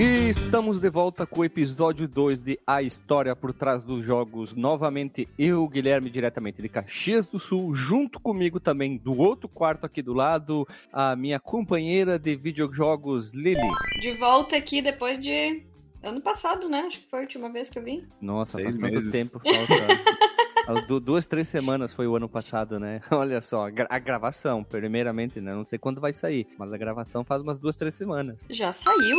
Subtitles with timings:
[0.00, 4.54] E estamos de volta com o episódio 2 de A História por Trás dos Jogos.
[4.54, 10.00] Novamente eu, Guilherme, diretamente de Caxias do Sul, junto comigo também do outro quarto aqui
[10.00, 13.60] do lado, a minha companheira de videojogos, Lili.
[14.00, 15.62] De volta aqui depois de
[16.02, 16.80] ano passado, né?
[16.86, 18.06] Acho que foi a última vez que eu vim.
[18.22, 19.12] Nossa, Seis faz tanto meses.
[19.12, 20.20] tempo falta.
[20.86, 23.02] Du- Duas, três semanas foi o ano passado, né?
[23.10, 25.52] Olha só, a gravação, primeiramente, né?
[25.54, 28.38] Não sei quando vai sair, mas a gravação faz umas duas, três semanas.
[28.48, 29.18] Já saiu.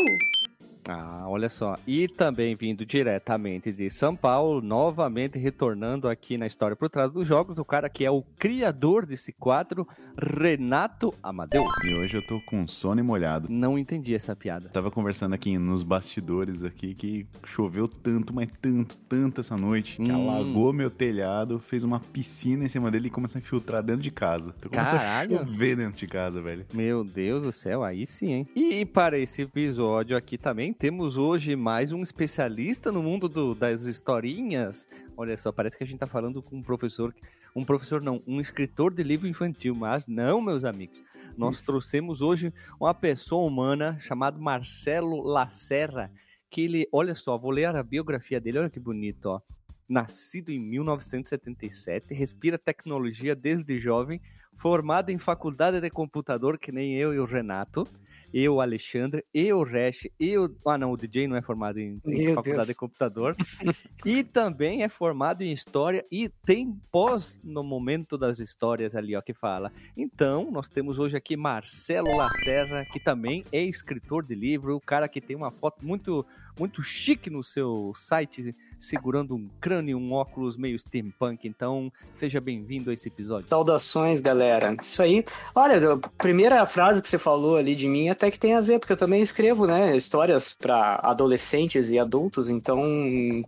[0.88, 1.78] Ah, olha só.
[1.86, 7.28] E também vindo diretamente de São Paulo, novamente retornando aqui na história por trás dos
[7.28, 11.64] jogos, o cara que é o criador desse quadro, Renato Amadeu.
[11.86, 13.48] E hoje eu tô com sono e molhado.
[13.50, 14.70] Não entendi essa piada.
[14.70, 20.12] Tava conversando aqui nos bastidores aqui que choveu tanto, mas tanto, tanto essa noite, que
[20.12, 20.30] Hum.
[20.30, 24.12] alagou meu telhado, fez uma piscina em cima dele e começou a infiltrar dentro de
[24.12, 24.54] casa.
[24.58, 25.40] Então começou Caralho.
[25.42, 26.66] a chover dentro de casa, velho.
[26.74, 28.48] Meu Deus do céu, aí sim, hein?
[28.56, 33.84] E para esse episódio aqui também temos hoje mais um especialista no mundo do- das
[33.84, 34.88] historinhas.
[35.18, 37.14] Olha só, parece que a gente tá falando com um professor,
[37.56, 41.02] um professor não, um escritor de livro infantil, mas não, meus amigos.
[41.38, 46.12] Nós trouxemos hoje uma pessoa humana chamada Marcelo Lacerra,
[46.50, 49.42] que ele, olha só, vou ler a biografia dele, olha que bonito, ó.
[49.88, 54.22] Nascido em 1977, respira tecnologia desde jovem,
[54.54, 57.86] formado em faculdade de computador, que nem eu e o Renato,
[58.34, 60.54] eu, o Alexandre, e o Resh, e o...
[60.66, 62.68] Ah, não, o DJ não é formado em, em faculdade Deus.
[62.68, 63.36] de computador.
[64.06, 69.22] e também é formado em história e tem pós no momento das histórias ali, ó,
[69.22, 69.72] que fala.
[69.98, 75.08] Então, nós temos hoje aqui Marcelo Lacerra, que também é escritor de livro, o cara
[75.08, 76.26] que tem uma foto muito,
[76.60, 81.48] muito chique no seu site, segurando um crânio, um óculos meio steampunk.
[81.48, 83.48] Então, seja bem-vindo a esse episódio.
[83.48, 84.76] Saudações, galera.
[84.82, 85.24] Isso aí.
[85.56, 88.80] Olha, a primeira frase que você falou ali de mim até que tem a ver,
[88.80, 92.82] porque eu também escrevo, né, histórias para adolescentes e adultos, então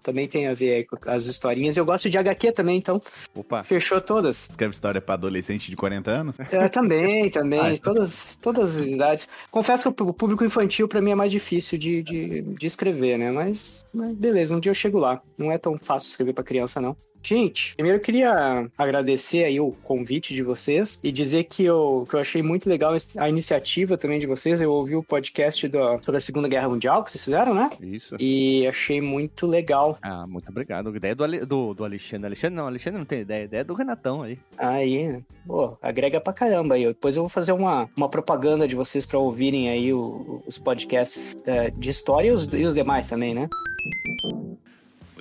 [0.04, 1.76] também tem a ver aí com as historinhas.
[1.76, 3.02] Eu gosto de HQ também, então
[3.36, 4.48] Opa, fechou todas.
[4.50, 6.40] Escreve história pra adolescente de 40 anos?
[6.52, 9.28] É, também, também, Ah, então- todas, todas as idades.
[9.50, 13.32] Confesso que o público infantil para mim é mais difícil de, de, de escrever, né?
[13.32, 15.23] Mas, mas beleza, um dia eu chego lá.
[15.38, 16.96] Não é tão fácil escrever para criança, não.
[17.26, 22.18] Gente, primeiro eu queria agradecer aí o convite de vocês e dizer que eu, que
[22.18, 24.62] eu achei muito legal a iniciativa também de vocês.
[24.62, 27.70] Eu ouvi o podcast do- sobre a Segunda Guerra Mundial que vocês fizeram, né?
[27.82, 28.18] isso.
[28.20, 29.98] E achei muito legal.
[30.02, 30.90] Ah, muito obrigado.
[30.90, 32.26] A ideia do, do, do Alexandre.
[32.28, 33.44] Alexandre não, Alexandre não tem ideia.
[33.44, 34.38] A ideia é do Renatão aí.
[34.58, 36.86] Aí, pô, agrega pra caramba aí.
[36.88, 41.38] Depois eu vou fazer uma, uma propaganda de vocês pra ouvirem aí o- os podcasts
[41.46, 43.48] é, de história e os, e os demais também, né?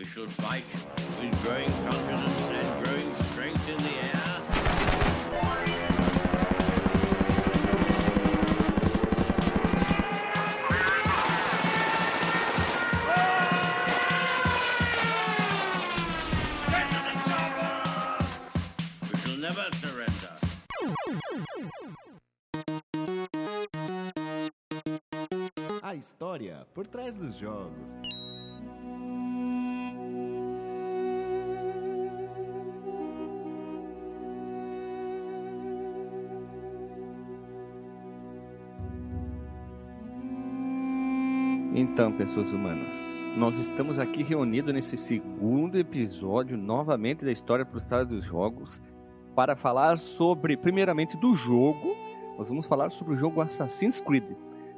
[0.03, 0.65] We should fight
[1.21, 4.33] with growing confidence and growing strength in the air.
[19.09, 20.33] We shall never surrender.
[25.85, 27.97] A história por trás dos jogos.
[41.75, 48.25] Então, pessoas humanas, nós estamos aqui reunidos nesse segundo episódio, novamente, da História trás dos
[48.25, 48.83] Jogos,
[49.35, 51.97] para falar sobre, primeiramente, do jogo.
[52.37, 54.25] Nós vamos falar sobre o jogo Assassin's Creed.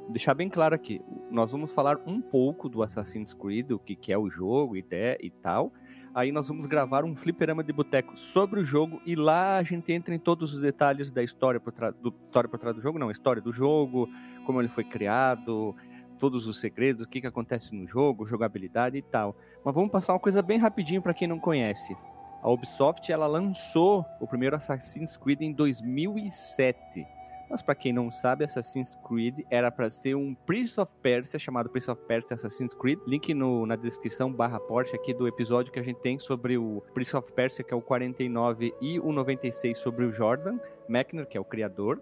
[0.03, 3.95] Vou deixar bem claro aqui, nós vamos falar um pouco do Assassin's Creed, o que,
[4.13, 5.73] é o jogo te- e tal.
[6.13, 9.91] Aí nós vamos gravar um fliperama de boteco sobre o jogo e lá a gente
[9.91, 12.97] entra em todos os detalhes da história por, trás do, história por trás do jogo,
[12.97, 14.07] não, história do jogo,
[14.45, 15.75] como ele foi criado,
[16.15, 19.35] todos os segredos, o que, que acontece no jogo, jogabilidade e tal.
[19.63, 21.95] Mas vamos passar uma coisa bem rapidinho para quem não conhece.
[22.41, 27.07] A Ubisoft ela lançou o primeiro Assassin's Creed em 2007.
[27.49, 31.69] Mas para quem não sabe, Assassin's Creed era para ser um Prince of Persia chamado
[31.69, 32.99] Prince of Persia Assassin's Creed.
[33.05, 36.81] Link no, na descrição barra Porsche aqui do episódio que a gente tem sobre o
[36.93, 41.37] Prince of Persia, que é o 49, e o 96 sobre o Jordan Mechner, que
[41.37, 42.01] é o criador.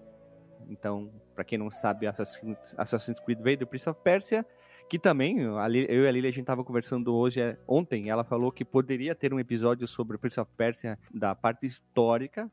[0.70, 4.46] Então, para quem não sabe, Assassin's, Creed veio do Prince of Persia,
[4.90, 8.52] que também, eu e a Lili, a gente tava conversando hoje, é, ontem, ela falou
[8.52, 12.52] que poderia ter um episódio sobre o Prince of Persia da parte histórica,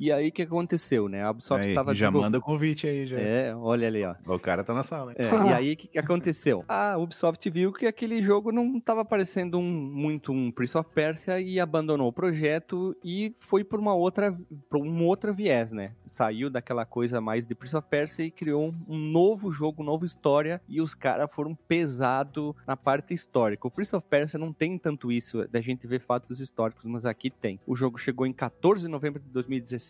[0.00, 1.22] E aí o que aconteceu, né?
[1.22, 3.20] A Ubisoft estava já manda o convite aí, já.
[3.20, 4.14] É, olha ali, ó.
[4.26, 5.18] O cara tá na sala, hein?
[5.18, 6.64] É, e aí, o que, que aconteceu?
[6.66, 11.38] A Ubisoft viu que aquele jogo não estava parecendo um, muito um Prince of Persia
[11.38, 14.34] e abandonou o projeto e foi por uma outra,
[14.70, 15.92] por um outro viés, né?
[16.10, 20.06] Saiu daquela coisa mais de Prince of Persia e criou um, um novo jogo, nova
[20.06, 23.68] história e os caras foram pesado na parte histórica.
[23.68, 27.28] O Prince of Persia não tem tanto isso da gente ver fatos históricos, mas aqui
[27.28, 27.60] tem.
[27.66, 29.89] O jogo chegou em 14 de novembro de 2017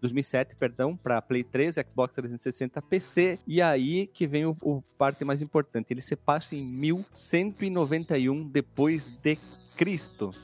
[0.00, 3.38] 2007, perdão, para Play 3, Xbox 360, PC.
[3.46, 5.86] E aí que vem o, o parte mais importante.
[5.92, 9.36] Ele se passa em 1191 depois de
[9.76, 10.34] Cristo.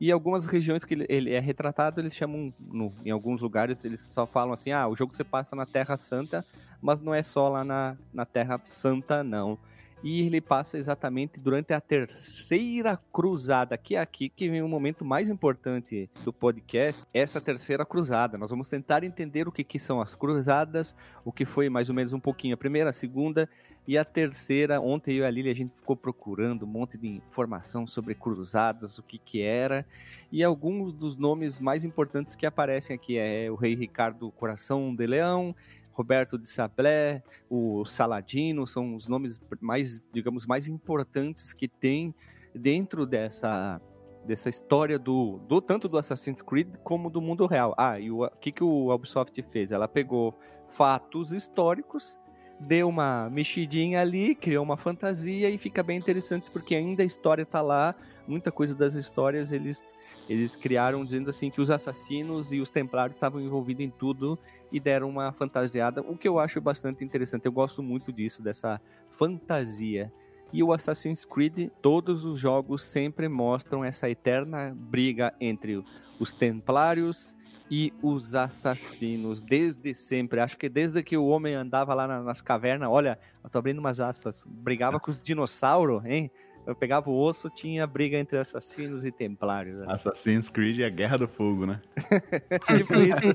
[0.00, 4.00] E algumas regiões que ele, ele é retratado, eles chamam, no- em alguns lugares, eles
[4.00, 6.44] só falam assim: ah, o jogo se passa na Terra Santa,
[6.80, 9.56] mas não é só lá na, na Terra Santa, não.
[10.02, 15.04] E ele passa exatamente durante a terceira cruzada, que é aqui que vem o momento
[15.04, 18.36] mais importante do podcast, essa terceira cruzada.
[18.36, 20.94] Nós vamos tentar entender o que, que são as cruzadas,
[21.24, 23.48] o que foi mais ou menos um pouquinho a primeira, a segunda
[23.86, 24.80] e a terceira.
[24.80, 28.98] Ontem eu e a Lili a gente ficou procurando um monte de informação sobre cruzadas,
[28.98, 29.86] o que que era,
[30.32, 35.06] e alguns dos nomes mais importantes que aparecem aqui é o rei Ricardo Coração de
[35.06, 35.54] Leão,
[35.92, 42.14] Roberto de Sablé, o Saladino, são os nomes mais, digamos, mais importantes que tem
[42.54, 43.80] dentro dessa
[44.24, 47.74] dessa história do, do tanto do Assassin's Creed como do mundo real.
[47.76, 49.72] Ah, e o que que o Ubisoft fez?
[49.72, 52.18] Ela pegou fatos históricos,
[52.66, 57.44] deu uma mexidinha ali, criou uma fantasia e fica bem interessante porque ainda a história
[57.44, 57.94] tá lá,
[58.26, 59.82] muita coisa das histórias eles
[60.28, 64.38] eles criaram dizendo assim que os assassinos e os templários estavam envolvidos em tudo
[64.70, 67.44] e deram uma fantasiada, o que eu acho bastante interessante.
[67.44, 68.80] Eu gosto muito disso, dessa
[69.10, 70.12] fantasia.
[70.52, 75.82] E o Assassin's Creed, todos os jogos sempre mostram essa eterna briga entre
[76.20, 77.36] os templários
[77.70, 80.40] e os assassinos, desde sempre.
[80.40, 83.78] Acho que desde que o homem andava lá na- nas cavernas, olha, eu tô abrindo
[83.78, 86.30] umas aspas, brigava com os dinossauros, hein?
[86.66, 89.78] Eu pegava o osso, tinha briga entre assassinos e templários.
[89.78, 89.86] né?
[89.88, 91.80] Assassin's Creed é a Guerra do Fogo, né?
[92.76, 93.26] tipo isso.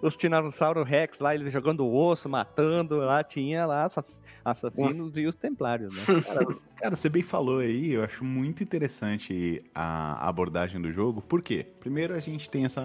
[0.00, 5.36] Os Tiranossauro Rex lá, eles jogando osso, matando, lá tinha lá assass- assassinos e os
[5.36, 6.20] templários, né?
[6.22, 6.46] Cara,
[6.76, 11.20] cara, você bem falou aí, eu acho muito interessante a abordagem do jogo.
[11.20, 11.66] Por quê?
[11.80, 12.82] Primeiro a gente tem essa,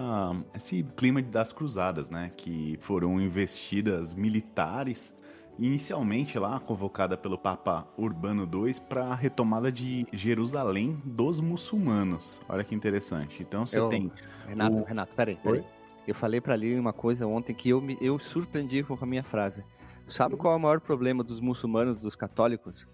[0.54, 2.30] esse clima das cruzadas, né?
[2.36, 5.14] Que foram investidas militares,
[5.58, 12.40] inicialmente lá convocada pelo Papa Urbano II para a retomada de Jerusalém dos muçulmanos.
[12.48, 13.42] Olha que interessante.
[13.42, 14.10] Então você Eu- tem
[14.46, 15.64] Renato, O- Renato, peraí, peraí.
[16.06, 19.22] Eu falei pra ali uma coisa ontem que eu me eu surpreendi com a minha
[19.22, 19.62] frase.
[20.06, 22.86] Sabe qual é o maior problema dos muçulmanos, dos católicos?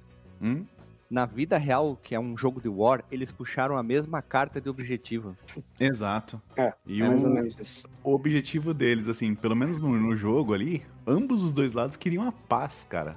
[0.42, 0.64] Hum?
[1.08, 4.68] Na vida real, que é um jogo de war, eles puxaram a mesma carta de
[4.68, 5.36] objetivo.
[5.78, 6.42] Exato.
[6.56, 10.52] É, E É mais ou o, o objetivo deles, assim, pelo menos no, no jogo
[10.52, 13.16] ali, ambos os dois lados queriam a paz, cara.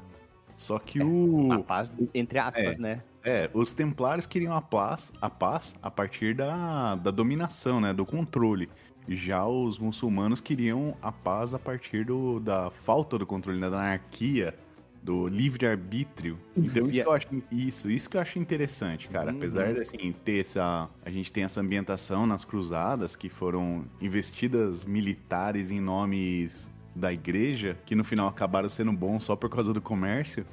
[0.56, 1.52] Só que o.
[1.52, 3.04] A paz, entre aspas, né?
[3.24, 7.94] É, os templários queriam a paz, a paz a partir da, da dominação, né?
[7.94, 8.70] Do controle.
[9.08, 13.78] Já os muçulmanos queriam a paz a partir do, da falta do controle, né, da
[13.78, 14.54] anarquia,
[15.02, 16.38] do livre-arbítrio.
[16.58, 19.32] Então isso que eu acho isso, isso que eu acho interessante, cara.
[19.32, 19.38] Uhum.
[19.38, 20.90] Apesar de assim, ter essa.
[21.06, 27.78] A gente tem essa ambientação nas cruzadas que foram investidas militares em nomes da igreja,
[27.86, 30.46] que no final acabaram sendo bons só por causa do comércio.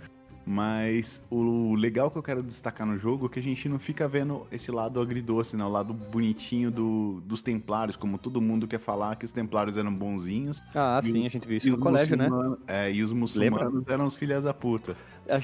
[0.46, 4.06] Mas o legal que eu quero destacar no jogo é que a gente não fica
[4.06, 5.64] vendo esse lado agridoce, né?
[5.64, 9.94] O lado bonitinho do, dos templários, como todo mundo quer falar que os templários eram
[9.94, 10.60] bonzinhos.
[10.74, 12.28] Ah, sim, o- a gente viu isso no colégio, né?
[12.66, 14.94] É, e os muçulmanos eram os filhas da puta.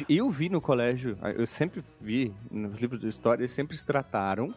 [0.07, 4.55] Eu vi no colégio, eu sempre vi nos livros de história, eles sempre se trataram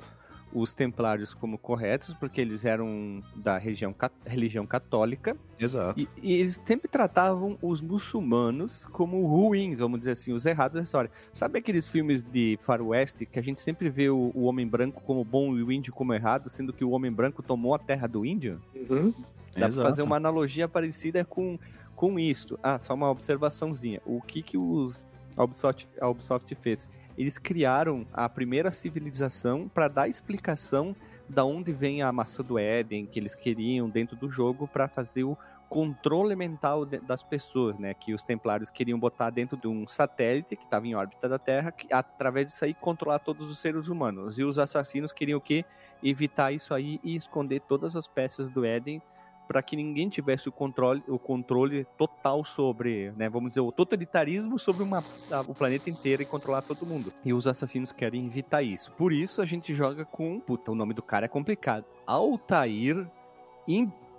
[0.53, 3.93] os templários como corretos, porque eles eram da região,
[4.25, 5.99] religião católica, Exato.
[5.99, 10.83] e, e eles sempre tratavam os muçulmanos como ruins, vamos dizer assim, os errados da
[10.83, 11.09] história.
[11.33, 15.23] Sabe aqueles filmes de faroeste que a gente sempre vê o, o homem branco como
[15.23, 18.25] bom e o índio como errado, sendo que o homem branco tomou a terra do
[18.25, 18.61] índio?
[18.75, 19.13] Uhum.
[19.53, 19.87] Dá pra Exato.
[19.87, 21.59] fazer uma analogia parecida com,
[21.95, 22.57] com isso.
[22.61, 24.01] Ah, só uma observaçãozinha.
[24.05, 25.05] O que que os,
[25.37, 26.89] a, Ubisoft, a Ubisoft fez?
[27.17, 30.95] Eles criaram a primeira civilização para dar explicação
[31.29, 35.23] da onde vem a maçã do Éden que eles queriam dentro do jogo para fazer
[35.23, 35.37] o
[35.69, 37.95] controle mental das pessoas, né?
[37.95, 41.71] Que os templários queriam botar dentro de um satélite que estava em órbita da Terra,
[41.71, 44.37] que, através disso aí controlar todos os seres humanos.
[44.37, 45.65] E os assassinos queriam o quê?
[46.03, 49.01] Evitar isso aí e esconder todas as peças do Éden
[49.47, 54.57] para que ninguém tivesse o controle, o controle total sobre, né, vamos dizer, o totalitarismo
[54.57, 57.11] sobre uma, a- o planeta inteiro e controlar todo mundo.
[57.25, 58.91] E os assassinos querem evitar isso.
[58.93, 61.85] Por isso a gente joga com, puta, o nome do cara é complicado.
[62.07, 63.07] Altair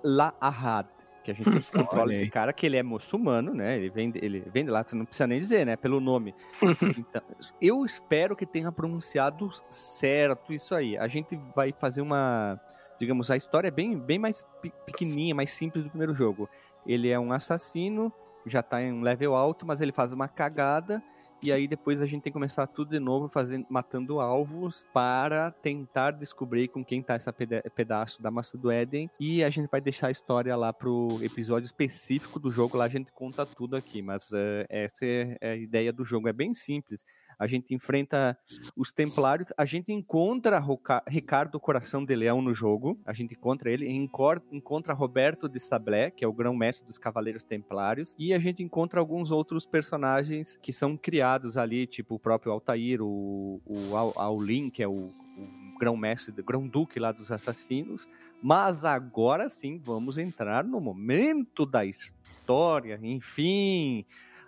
[0.02, 0.86] La-Ahad,
[1.22, 3.76] que a gente controla esse cara, que ele é muçulmano, né?
[3.76, 5.76] Ele vem, ele vem de lá, você não precisa nem dizer, né?
[5.76, 6.34] Pelo nome.
[6.98, 7.22] Então,
[7.60, 10.96] eu espero que tenha pronunciado certo isso aí.
[10.98, 12.60] A gente vai fazer uma.
[12.98, 16.48] Digamos, a história é bem, bem mais pe- pequenininha, mais simples do primeiro jogo.
[16.86, 18.12] Ele é um assassino,
[18.46, 21.02] já tá em um level alto, mas ele faz uma cagada.
[21.42, 25.50] E aí depois a gente tem que começar tudo de novo, fazendo, matando alvos para
[25.50, 29.10] tentar descobrir com quem tá esse peda- pedaço da massa do Éden.
[29.20, 32.88] E a gente vai deixar a história lá pro episódio específico do jogo, lá a
[32.88, 34.00] gente conta tudo aqui.
[34.00, 37.04] Mas eh, essa é a ideia do jogo, é bem simples.
[37.38, 38.38] A gente enfrenta
[38.76, 43.70] os Templários, a gente encontra Roca- Ricardo Coração de Leão no jogo, a gente encontra
[43.70, 48.62] ele, encontra Roberto de Sablé, que é o grão-mestre dos Cavaleiros Templários, e a gente
[48.62, 54.70] encontra alguns outros personagens que são criados ali, tipo o próprio Altair, o, o Aulin,
[54.70, 58.08] que é o, o grão-mestre, grão-duque lá dos assassinos.
[58.42, 64.04] Mas agora sim, vamos entrar no momento da história, enfim...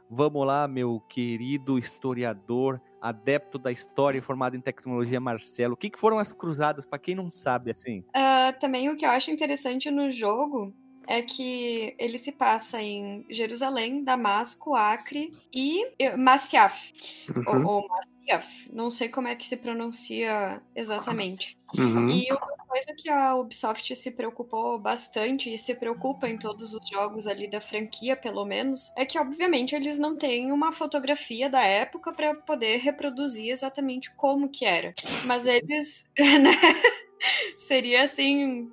[0.09, 5.75] Vamos lá, meu querido historiador, adepto da história formado em tecnologia, Marcelo.
[5.75, 8.05] O que, que foram as cruzadas, para quem não sabe, assim?
[8.15, 10.73] Ah, também o que eu acho interessante no jogo
[11.09, 16.93] é que ele se passa em Jerusalém, Damasco, Acre e eh, Masyaf.
[17.29, 18.71] Uhum, Ou, ou Masyaf.
[18.73, 21.57] Não sei como é que se pronuncia exatamente.
[21.79, 22.11] uhum.
[22.11, 26.87] E uma coisa que a Ubisoft se preocupou bastante e se preocupa em todos os
[26.87, 31.62] jogos ali da franquia, pelo menos, é que obviamente eles não têm uma fotografia da
[31.62, 34.92] época para poder reproduzir exatamente como que era.
[35.25, 36.52] Mas eles, né?
[37.56, 38.71] Seria assim,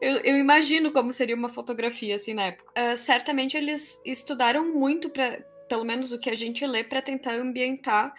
[0.00, 2.70] eu, eu imagino como seria uma fotografia assim na época.
[2.74, 7.34] Ah, certamente eles estudaram muito para, pelo menos o que a gente lê, para tentar
[7.34, 8.14] ambientar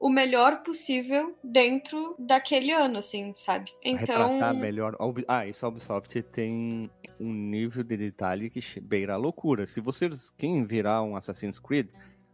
[0.00, 3.70] o melhor possível dentro daquele ano, assim, sabe?
[3.84, 4.96] Então, Retratar melhor.
[4.98, 6.90] A Ah, isso a Ubisoft tem
[7.20, 9.66] um nível de detalhe que beira a loucura.
[9.66, 11.88] Se vocês, quem virar um Assassin's Creed,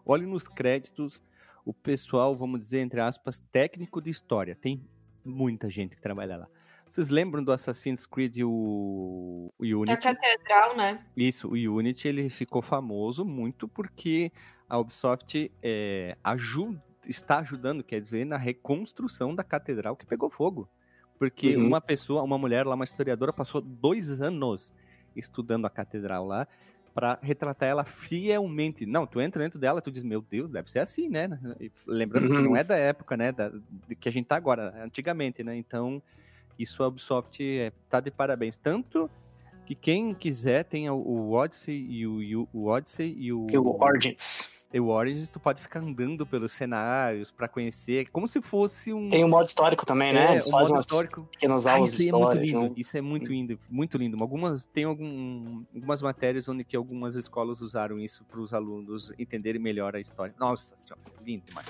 [0.05, 1.21] olhe nos créditos
[1.65, 4.55] o pessoal, vamos dizer, entre aspas, técnico de história.
[4.55, 4.81] Tem
[5.25, 6.49] muita gente que trabalha lá.
[6.89, 9.97] Vocês lembram do Assassin's Creed o, o da Unity?
[10.03, 11.05] catedral, né?
[11.17, 14.31] Isso, o Unity ele ficou famoso muito porque
[14.69, 20.69] a Ubisoft é, aju- está ajudando, quer dizer, na reconstrução da catedral que pegou fogo.
[21.19, 21.67] Porque Uhum.
[21.67, 24.73] uma pessoa, uma mulher lá, uma historiadora, passou dois anos
[25.15, 26.47] estudando a catedral lá
[26.95, 28.87] para retratar ela fielmente.
[28.87, 31.29] Não, tu entra dentro dela, tu diz, meu Deus, deve ser assim, né?
[31.87, 32.45] Lembrando que Uhum.
[32.45, 33.33] não é da época, né?
[33.33, 33.51] Da,
[34.01, 35.57] que a gente tá agora, antigamente, né?
[35.57, 36.03] Então,
[36.59, 38.57] isso a Ubisoft é, tá de parabéns.
[38.57, 39.11] Tanto
[39.67, 43.59] que quem quiser tem o, Odyssey e o, e o- o Odyssey e o, E
[43.59, 44.49] o Origins.
[44.77, 49.09] E o Origins, tu pode ficar andando pelos cenários para conhecer, como se fosse um
[49.09, 50.29] Tem o modo histórico também, né?
[50.29, 51.29] é, Eles um modo histórico.
[51.33, 52.75] pequenas Ah, aulas isso de aí é muito lindo.
[52.77, 54.17] Isso é muito lindo, muito lindo.
[54.21, 59.61] Algumas tem algum, algumas matérias onde que algumas escolas usaram isso para os alunos entenderem
[59.61, 60.35] melhor a história.
[60.39, 61.67] Nossa, senhora, lindo demais.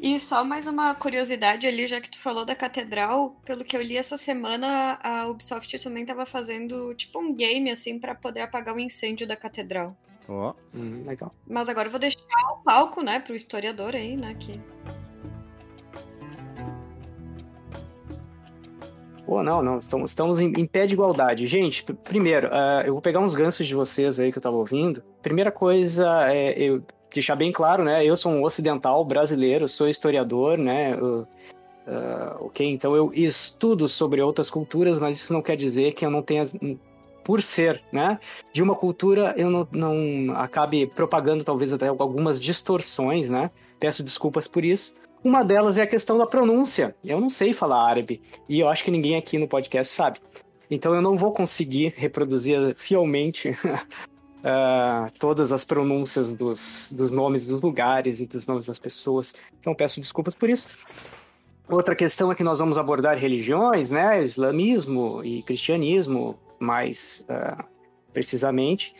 [0.00, 3.82] E só mais uma curiosidade ali, já que tu falou da catedral, pelo que eu
[3.82, 8.74] li essa semana, a Ubisoft também tava fazendo tipo um game assim pra poder apagar
[8.74, 9.96] o incêndio da catedral.
[10.30, 11.34] Ó, Hum, legal.
[11.48, 12.22] Mas agora eu vou deixar
[12.52, 14.60] o palco, né, pro historiador aí, né, que
[19.26, 19.78] Pô, não, não.
[19.78, 21.46] Estamos, estamos em, em pé de igualdade.
[21.46, 24.56] Gente, pr- primeiro, ah, eu vou pegar uns ganchos de vocês aí que eu tava
[24.56, 25.02] ouvindo.
[25.22, 26.82] Primeira coisa é eu
[27.12, 28.04] deixar bem claro, né?
[28.04, 30.94] Eu sou um ocidental brasileiro, sou historiador, né?
[30.98, 31.26] eu-
[31.86, 36.10] ah, ok, então eu estudo sobre outras culturas, mas isso não quer dizer que eu
[36.10, 36.44] não tenha.
[37.24, 38.18] Por ser, né?
[38.52, 43.50] De uma cultura, eu não, não acabe propagando talvez até algumas distorções, né?
[43.78, 44.94] Peço desculpas por isso.
[45.22, 46.94] Uma delas é a questão da pronúncia.
[47.04, 48.22] Eu não sei falar árabe.
[48.48, 50.18] E eu acho que ninguém aqui no podcast sabe.
[50.70, 53.56] Então eu não vou conseguir reproduzir fielmente
[54.42, 59.34] ah, todas as pronúncias dos, dos nomes dos lugares e dos nomes das pessoas.
[59.60, 60.68] Então peço desculpas por isso.
[61.68, 64.24] Outra questão é que nós vamos abordar religiões, né?
[64.24, 67.64] Islamismo e cristianismo, mais ah,
[68.12, 68.94] precisamente.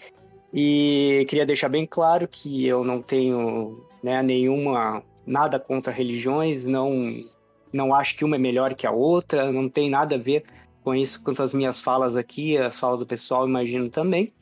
[0.52, 7.20] E queria deixar bem claro que eu não tenho né, nenhuma nada contra religiões, não
[7.72, 10.44] não acho que uma é melhor que a outra, não tem nada a ver
[10.82, 14.32] com isso quanto as minhas falas aqui, a fala do pessoal, imagino também.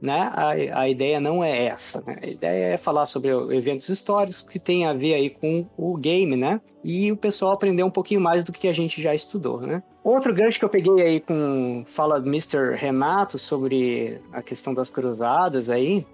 [0.00, 0.18] Né?
[0.32, 2.18] A, a ideia não é essa, né?
[2.22, 6.36] A ideia é falar sobre eventos históricos que tem a ver aí com o game,
[6.36, 6.58] né?
[6.82, 9.82] E o pessoal aprender um pouquinho mais do que a gente já estudou, né?
[10.02, 12.74] Outro gancho que eu peguei aí com fala do Mr.
[12.74, 16.06] Renato sobre a questão das cruzadas aí,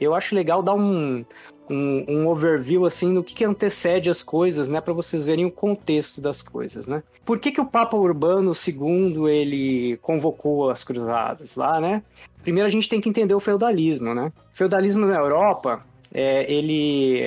[0.00, 1.24] eu acho legal dar um
[1.70, 5.50] um, um overview assim do que, que antecede as coisas, né, para vocês verem o
[5.50, 7.02] contexto das coisas, né?
[7.24, 12.02] Por que, que o Papa Urbano II ele convocou as cruzadas lá, né?
[12.42, 14.32] Primeiro a gente tem que entender o feudalismo, né?
[14.52, 17.22] O feudalismo na Europa, é, ele,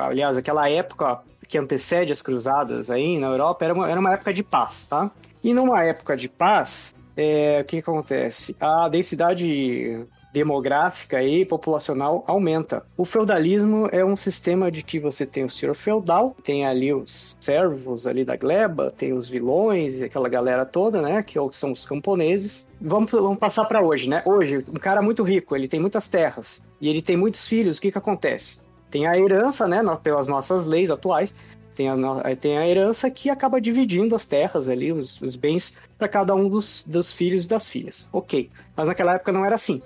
[0.00, 4.32] aliás, aquela época que antecede as cruzadas aí na Europa era uma, era uma época
[4.32, 5.10] de paz, tá?
[5.44, 8.56] E numa época de paz, é, o que, que acontece?
[8.58, 12.82] A densidade demográfica e populacional aumenta.
[12.96, 17.36] O feudalismo é um sistema de que você tem o senhor feudal, tem ali os
[17.38, 21.84] servos ali da gleba, tem os vilões e aquela galera toda, né, que são os
[21.84, 22.66] camponeses.
[22.80, 24.22] Vamos, vamos passar para hoje, né?
[24.24, 27.82] Hoje, um cara muito rico, ele tem muitas terras e ele tem muitos filhos, o
[27.82, 28.58] que que acontece?
[28.90, 31.34] Tem a herança, né, pelas nossas leis atuais,
[31.74, 31.96] tem a,
[32.36, 36.48] tem a herança que acaba dividindo as terras ali, os, os bens, para cada um
[36.48, 38.08] dos, dos filhos e das filhas.
[38.12, 39.82] Ok, mas naquela época não era assim.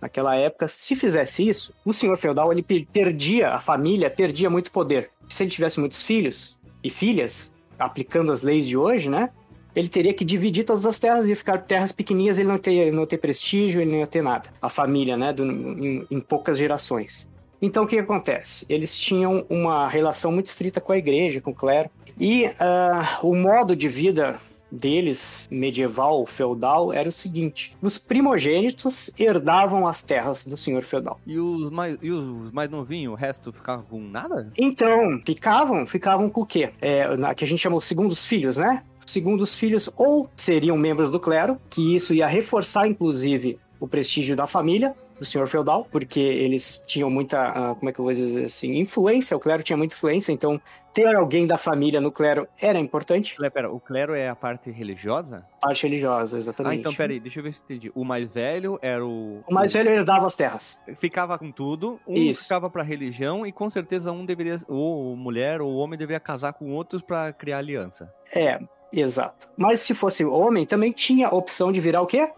[0.00, 5.10] Naquela época, se fizesse isso, o senhor feudal ele perdia, a família perdia muito poder.
[5.28, 9.30] Se ele tivesse muitos filhos e filhas, aplicando as leis de hoje, né?
[9.74, 13.06] Ele teria que dividir todas as terras e ficar terras pequenininhas, ele não ter, não
[13.06, 14.50] ter prestígio, ele não ia ter nada.
[14.60, 15.32] A família, né?
[15.32, 17.26] Do, em, em poucas gerações.
[17.62, 18.66] Então, o que, acontece?
[18.68, 21.88] Eles tinham uma relação muito estrita com a igreja, com o clero.
[22.18, 24.40] E uh, o modo de vida
[24.72, 31.20] deles, medieval, feudal, era o seguinte: os primogênitos herdavam as terras do senhor feudal.
[31.26, 34.50] E os mais, e os mais novinhos, o resto ficava com nada?
[34.56, 36.70] Então, ficavam, ficavam com o quê?
[36.80, 38.82] É, que a gente chama os segundos filhos, né?
[39.04, 44.36] Os segundos filhos ou seriam membros do clero, que isso ia reforçar, inclusive, o prestígio
[44.36, 48.12] da família, do senhor feudal, porque eles tinham muita, uh, como é que eu vou
[48.12, 50.60] dizer assim, influência, o clero tinha muita influência, então
[50.92, 53.36] ter alguém da família no clero era importante.
[53.52, 55.46] Pera, o clero é a parte religiosa?
[55.60, 56.72] Parte religiosa, exatamente.
[56.72, 57.92] Ah, então peraí, deixa eu ver se entendi.
[57.94, 59.42] O mais velho era o.
[59.48, 60.78] O mais velho herdava as terras.
[60.96, 62.42] Ficava com tudo, um Isso.
[62.42, 66.72] ficava pra religião e com certeza um deveria, ou mulher ou homem deveria casar com
[66.72, 68.12] outros para criar aliança.
[68.34, 68.60] É,
[68.92, 69.48] exato.
[69.56, 72.28] Mas se fosse homem, também tinha a opção de virar o quê?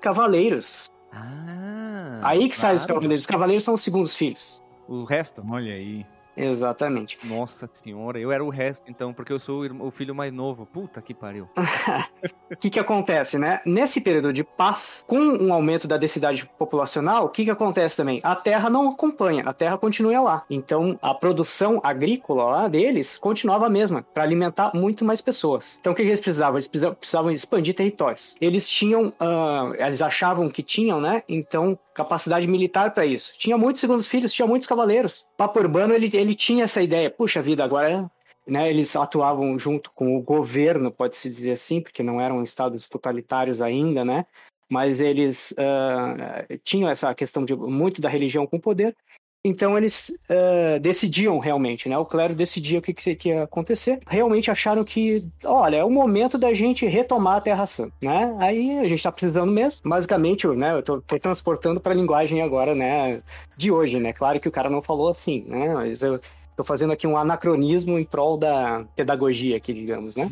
[0.00, 0.91] Cavaleiros.
[1.12, 2.20] Ah.
[2.22, 2.60] Aí que claro.
[2.60, 3.20] sai os cavaleiros.
[3.20, 4.62] Os cavaleiros são os segundos filhos.
[4.88, 5.44] O resto?
[5.48, 6.06] Olha aí.
[6.36, 7.18] Exatamente.
[7.24, 10.66] Nossa senhora, eu era o resto, então, porque eu sou o filho mais novo.
[10.66, 11.48] Puta que pariu.
[12.52, 13.60] O que que acontece, né?
[13.64, 18.20] Nesse período de paz, com um aumento da densidade populacional, o que que acontece também?
[18.22, 20.44] A terra não acompanha, a terra continua lá.
[20.50, 25.78] Então, a produção agrícola lá deles continuava a mesma, para alimentar muito mais pessoas.
[25.80, 26.56] Então, o que, que eles precisavam?
[26.56, 28.34] Eles precisavam expandir territórios.
[28.38, 31.22] Eles tinham, uh, eles achavam que tinham, né?
[31.26, 33.32] Então, capacidade militar para isso.
[33.38, 35.26] Tinha muitos segundos filhos, tinha muitos cavaleiros.
[35.36, 37.10] Papo Urbano, ele, ele tinha essa ideia.
[37.10, 38.10] Puxa vida, agora
[38.46, 43.60] né, eles atuavam junto com o governo, pode-se dizer assim, porque não eram estados totalitários
[43.60, 44.26] ainda, né?
[44.68, 48.96] Mas eles uh, tinham essa questão de muito da religião com poder.
[49.44, 51.98] Então eles uh, decidiam realmente, né?
[51.98, 53.98] O clero decidia o que, que, ia acontecer.
[54.06, 58.36] Realmente acharam que, olha, é o momento da gente retomar a Terra Santa, né?
[58.38, 59.80] Aí a gente está precisando mesmo.
[59.84, 60.74] Basicamente, né?
[60.74, 63.20] Eu tô, tô transportando para a linguagem agora, né?
[63.56, 64.12] De hoje, né?
[64.12, 65.74] Claro que o cara não falou assim, né?
[65.74, 66.20] Mas eu
[66.56, 70.28] tô fazendo aqui um anacronismo em prol da pedagogia aqui, digamos, né?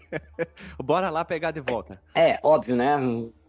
[0.82, 2.00] Bora lá pegar de volta.
[2.14, 2.96] É, óbvio, né?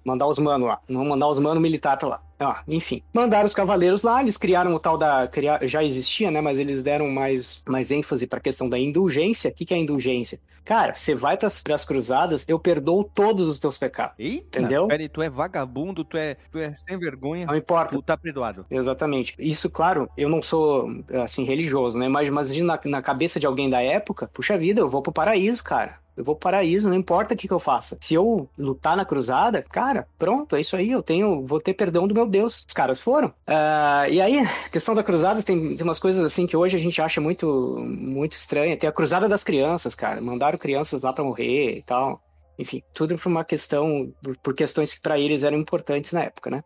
[0.03, 0.79] Mandar os manos lá.
[0.87, 2.21] Não mandar os manos militar pra lá.
[2.39, 3.03] Ah, enfim.
[3.13, 5.29] Mandaram os cavaleiros lá, eles criaram o tal da.
[5.61, 6.41] Já existia, né?
[6.41, 9.51] Mas eles deram mais, mais ênfase pra questão da indulgência.
[9.51, 10.39] O que, que é indulgência?
[10.65, 14.15] Cara, você vai pras, pras cruzadas, eu perdoo todos os teus pecados.
[14.17, 14.87] Eita, entendeu?
[14.87, 17.45] Peraí, tu é vagabundo, tu é, tu é sem vergonha.
[17.45, 17.95] Não importa.
[17.95, 18.65] Tu tá perdoado.
[18.69, 19.35] Exatamente.
[19.37, 20.89] Isso, claro, eu não sou,
[21.23, 22.07] assim, religioso, né?
[22.07, 25.63] Mas imagina na, na cabeça de alguém da época, puxa vida, eu vou pro paraíso,
[25.63, 25.99] cara.
[26.21, 27.97] Eu vou pro paraíso, não importa o que, que eu faça.
[27.99, 30.91] Se eu lutar na cruzada, cara, pronto, é isso aí.
[30.91, 32.63] Eu tenho, vou ter perdão do meu Deus.
[32.67, 33.29] Os caras foram.
[33.29, 37.01] Uh, e aí, questão da cruzada, tem, tem umas coisas assim que hoje a gente
[37.01, 38.77] acha muito, muito estranha.
[38.77, 40.21] Tem a cruzada das crianças, cara.
[40.21, 42.21] Mandaram crianças lá para morrer e tal.
[42.59, 46.63] Enfim, tudo por uma questão, por questões que para eles eram importantes na época, né?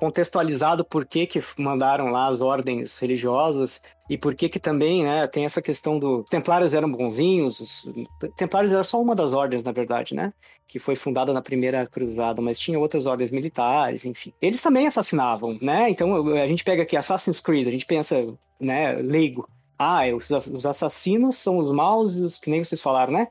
[0.00, 5.26] Contextualizado por que, que mandaram lá as ordens religiosas e por que que também, né,
[5.26, 7.88] tem essa questão do templários eram bonzinhos, os
[8.34, 10.32] templários era só uma das ordens, na verdade, né,
[10.66, 14.32] que foi fundada na primeira cruzada, mas tinha outras ordens militares, enfim.
[14.40, 15.90] Eles também assassinavam, né?
[15.90, 18.26] Então a gente pega aqui Assassin's Creed, a gente pensa,
[18.58, 19.46] né, leigo.
[19.78, 23.28] Ah, os, os assassinos são os maus e os que nem vocês falaram, né?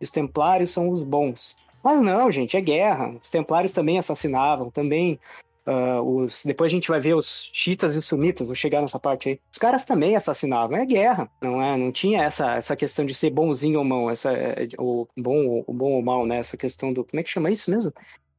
[0.00, 1.56] Os templários são os bons.
[1.82, 3.16] Mas não, gente, é guerra.
[3.20, 5.18] Os templários também assassinavam, também
[5.66, 8.98] Uh, os, depois a gente vai ver os chiitas e os sunitas, vou chegar nessa
[8.98, 9.40] parte aí.
[9.50, 11.76] Os caras também assassinavam, é guerra, não é?
[11.76, 15.72] Não tinha essa, essa questão de ser bonzinho ou mal, essa, é, o, bom, o
[15.72, 16.38] bom ou mal, né?
[16.38, 17.04] Essa questão do.
[17.04, 17.92] Como é que chama isso mesmo?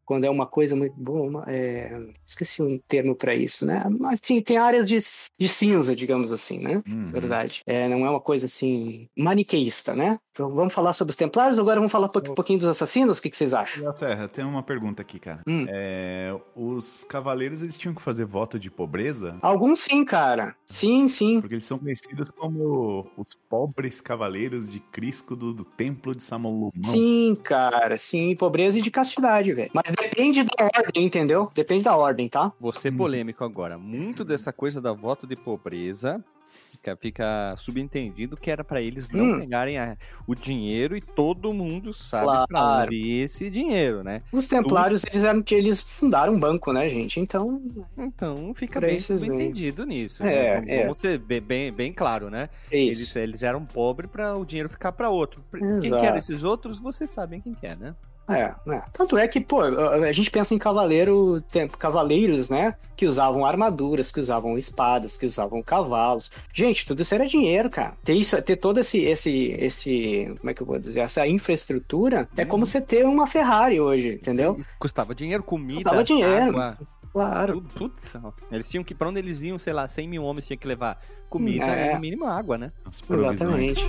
[0.06, 3.84] Quando é uma coisa muito boa, é, esqueci um termo para isso, né?
[4.00, 4.98] Mas tem, tem áreas de,
[5.40, 6.82] de cinza, digamos assim, né?
[6.88, 7.12] Uhum.
[7.12, 7.62] Verdade.
[7.66, 10.20] É, não é uma coisa assim maniqueísta, né?
[10.32, 13.20] Então, vamos falar sobre os Templários, agora vamos falar um po- pouquinho dos assassinos?
[13.20, 13.84] O que, que vocês acham?
[13.84, 15.42] Léo Serra, tem uma pergunta aqui, cara.
[15.48, 15.66] Hum.
[15.70, 19.38] É, os cavaleiros, eles tinham que fazer voto de pobreza?
[19.42, 20.56] Alguns sim, cara.
[20.66, 21.40] Sim, sim.
[21.40, 26.72] Porque eles são conhecidos como os pobres cavaleiros de Crisco do, do Templo de Samolumão.
[26.84, 27.96] Sim, cara.
[27.98, 29.70] Sim, pobreza e de castidade, velho.
[29.74, 31.52] Mas depende da ordem, entendeu?
[31.54, 32.52] Depende da ordem, tá?
[32.60, 33.78] Vou ser polêmico agora.
[33.78, 36.24] Muito dessa coisa da voto de pobreza
[36.72, 39.40] fica, fica subentendido que era pra eles não Hum.
[39.40, 42.88] pegarem a- o dinheiro e todo mundo sabe pra Claro.
[42.88, 44.22] onde ia esse dinheiro, né?
[44.32, 47.20] Os templários, eles, eram, eles fundaram um banco, né, gente?
[47.20, 47.62] Então,
[47.98, 50.24] Então fica Pra bem subentendido nisso.
[50.24, 50.56] É, né?
[50.56, 50.82] Vamos, é.
[50.84, 52.50] vamos ser bem, bem, bem claro, né?
[52.72, 53.18] é Eles, isso.
[53.18, 55.44] eles eram pobres para o dinheiro ficar para outro.
[55.52, 56.04] Quem que Exato.
[56.06, 57.96] eram esses outros, vocês sabem quem que é, né?
[58.28, 58.82] É, né?
[58.94, 62.74] Tanto é que, pô, a gente pensa em cavaleiro, tem- cavaleiros, né?
[62.96, 66.32] Que usavam armaduras, que usavam espadas, que usavam cavalos.
[66.54, 67.94] Gente, tudo isso era dinheiro, cara.
[68.04, 71.02] Ter isso, ter todo esse, esse, esse, como é que eu vou dizer?
[71.02, 74.56] Essa infraestrutura é como você ter uma Ferrari hoje, entendeu?
[74.58, 76.34] Isso Custava dinheiro, comida, Custava dinheiro.
[76.50, 76.78] água,
[77.12, 77.54] Claro.
[77.62, 77.70] tudo.
[77.92, 78.16] Putz,
[78.52, 80.98] eles tinham que, pra onde eles iam, sei lá, 100 mil homens tinham que levar
[81.30, 81.92] comida É.
[81.92, 82.72] e no mínimo água, né?
[83.10, 83.84] Exatamente.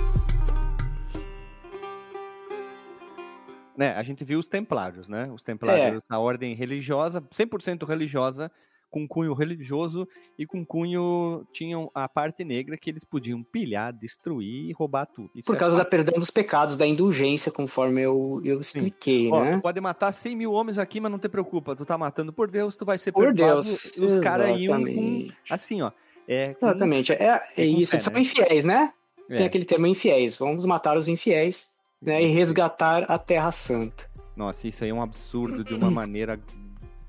[3.77, 3.93] Né?
[3.95, 5.29] A gente viu os templários, né?
[5.33, 6.05] Os templários, É.
[6.13, 8.51] a ordem religiosa, 100% religiosa,
[8.89, 10.07] com cunho religioso
[10.39, 15.29] e com cunho tinham a parte negra que eles podiam pilhar, destruir e roubar tudo.
[15.35, 15.89] Isso Por é causa da fato.
[15.91, 19.57] perdão dos pecados, da indulgência, conforme eu, eu expliquei, Ó, né?
[19.57, 21.75] tu pode matar 100 mil homens aqui, mas não te preocupa.
[21.75, 23.61] Tu tá matando por Deus, tu vai ser Por perdoado.
[23.61, 23.97] Deus.
[23.97, 25.91] Os caras iam com, assim, ó.
[26.25, 27.11] É, Exatamente.
[27.11, 28.21] É, é É isso, fé, eles são né?
[28.21, 28.93] infiéis, né?
[29.29, 29.37] é.
[29.37, 30.37] Tem aquele termo infiéis.
[30.37, 31.67] Vamos matar os infiéis
[32.05, 34.09] né, e resgatar a Terra Santa.
[34.35, 36.39] Nossa, isso aí é um absurdo de uma maneira.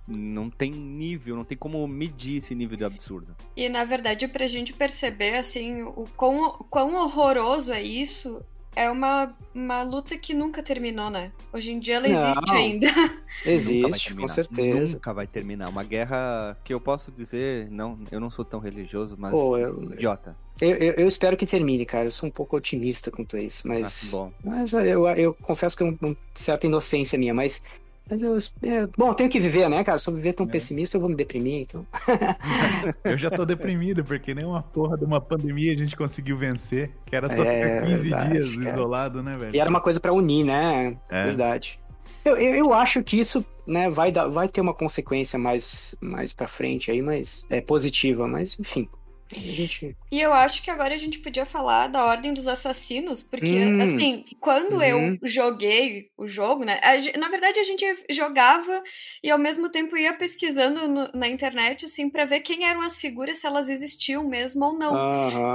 [0.08, 3.36] Não tem nível, não tem como medir esse nível de absurdo.
[3.56, 8.40] E na verdade, pra gente perceber assim, o quão, quão horroroso é isso,
[8.76, 11.32] é uma, uma luta que nunca terminou, né?
[11.52, 12.54] Hoje em dia ela existe Não.
[12.54, 12.86] ainda.
[12.86, 13.16] Nunca vai
[13.54, 14.20] Existe, terminar.
[14.20, 14.92] com certeza.
[14.94, 15.68] Nunca vai terminar.
[15.68, 19.82] Uma guerra que eu posso dizer, não, eu não sou tão religioso, mas Pô, eu-
[19.94, 20.36] idiota.
[20.60, 22.04] Eu, eu- eu espero que termine, cara.
[22.06, 24.08] Eu sou um pouco otimista quanto a isso, Ah, mas.
[24.10, 24.32] bom.
[24.44, 27.62] Mas eu, eu confesso que é um- uma certa inocência minha, mas.
[28.08, 29.98] Mas eu, é, bom, tenho que viver, né, cara?
[29.98, 30.48] Se eu viver tão É.
[30.48, 31.84] pessimista, eu vou me deprimir, então.
[33.04, 36.90] Eu já tô deprimido, porque nem uma porra de uma pandemia a gente conseguiu vencer.
[37.04, 38.74] Que era só É, ficar 15 verdade, dias cara.
[38.74, 39.54] isolado, né, velho?
[39.56, 40.96] E era uma coisa pra unir, né?
[41.08, 41.24] É.
[41.24, 41.78] Verdade.
[42.24, 46.32] Eu, eu, eu acho que isso né, vai, dar, vai ter uma consequência mais, mais
[46.32, 48.88] pra frente aí, mas é positiva, mas enfim.
[49.34, 49.96] Gente.
[50.10, 53.82] E eu acho que agora a gente podia falar da Ordem dos Assassinos, porque, Hum.
[53.82, 54.82] assim, quando Uhum.
[54.82, 56.78] eu joguei o jogo, né?
[56.82, 58.82] a na verdade, a gente jogava
[59.22, 62.96] e ao mesmo tempo ia pesquisando no- na internet, assim, pra ver quem eram as
[62.96, 64.94] figuras, se elas existiam mesmo ou não.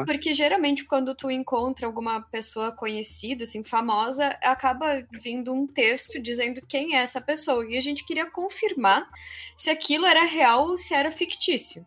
[0.05, 6.61] Porque geralmente quando tu encontra alguma pessoa conhecida, assim, famosa, acaba vindo um texto dizendo
[6.67, 7.65] quem é essa pessoa.
[7.69, 9.07] E a gente queria confirmar
[9.55, 11.85] se aquilo era real ou se era fictício.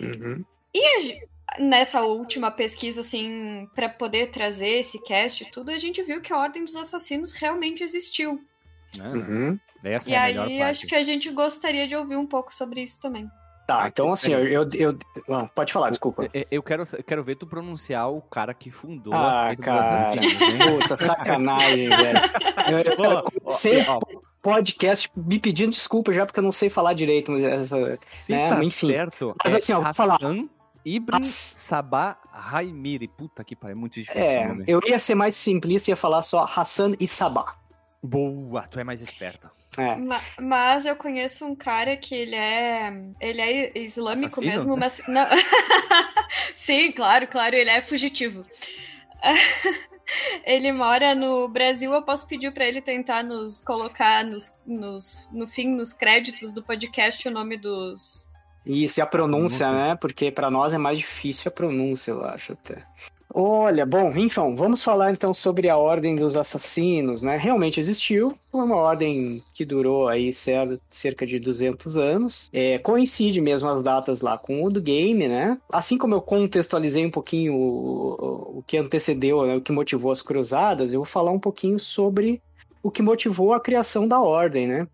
[0.00, 0.44] Uhum.
[0.76, 1.20] E
[1.58, 6.20] a nessa última pesquisa, assim, para poder trazer esse cast e tudo, a gente viu
[6.20, 8.40] que a Ordem dos Assassinos realmente existiu.
[8.96, 9.08] Né?
[9.08, 9.58] Uhum.
[9.84, 10.62] Essa E é aí parte.
[10.62, 13.28] acho que a gente gostaria de ouvir um pouco sobre isso também.
[13.66, 14.46] Tá, então assim, eu.
[14.46, 16.28] eu, eu- pode falar, desculpa.
[16.32, 20.08] Eu- Eu quero, eu quero ver tu pronunciar o cara que fundou Ah, a cara.
[20.80, 22.18] Puta, sacanagem, velho.
[22.70, 23.84] Eu, eu, eu comecei
[24.40, 27.32] podcast me pedindo desculpa já porque eu não sei falar direito.
[27.32, 27.42] mas
[28.28, 28.88] né, tá enfim.
[28.92, 30.14] certo, Mas é assim, ó, vou falar.
[30.16, 30.48] Hassan
[30.86, 31.26] Ibn As-
[31.58, 33.08] Sabah Raimiri.
[33.08, 34.64] Puta que pariu, é muito difícil o É, nome.
[34.68, 37.56] eu ia ser mais simplista e ia falar só Hassan e Sabah.
[38.02, 39.50] Boa, tu é mais esperta.
[39.76, 39.96] É.
[39.96, 42.92] Ma- Mas eu conheço um cara que ele é.
[43.20, 44.52] Ele é islâmico Assassino?
[44.52, 45.02] mesmo, mas.
[45.08, 45.26] Não...
[46.54, 48.44] Sim, claro, claro, ele é fugitivo.
[50.44, 55.48] Ele mora no Brasil, eu posso pedir pra ele tentar nos colocar nos, nos, no
[55.48, 58.25] fim, nos créditos do podcast, o nome dos.
[58.66, 59.88] Isso, e a pronúncia, Pronúncia.
[59.90, 59.96] né?
[59.96, 62.82] Porque pra nós é mais difícil a pronúncia, eu acho até.
[63.38, 67.36] Olha, bom, então, vamos falar então sobre a Ordem dos Assassinos, né?
[67.36, 72.48] Realmente existiu, foi uma ordem que durou aí cer- cerca de 200 anos.
[72.52, 75.58] É, coincide mesmo as datas lá com o do game, né?
[75.70, 80.10] Assim como eu contextualizei um pouquinho o, o- o que antecedeu, né, o que motivou
[80.12, 82.40] as cruzadas, eu vou falar um pouquinho sobre
[82.82, 84.86] o que motivou a criação da ordem, né?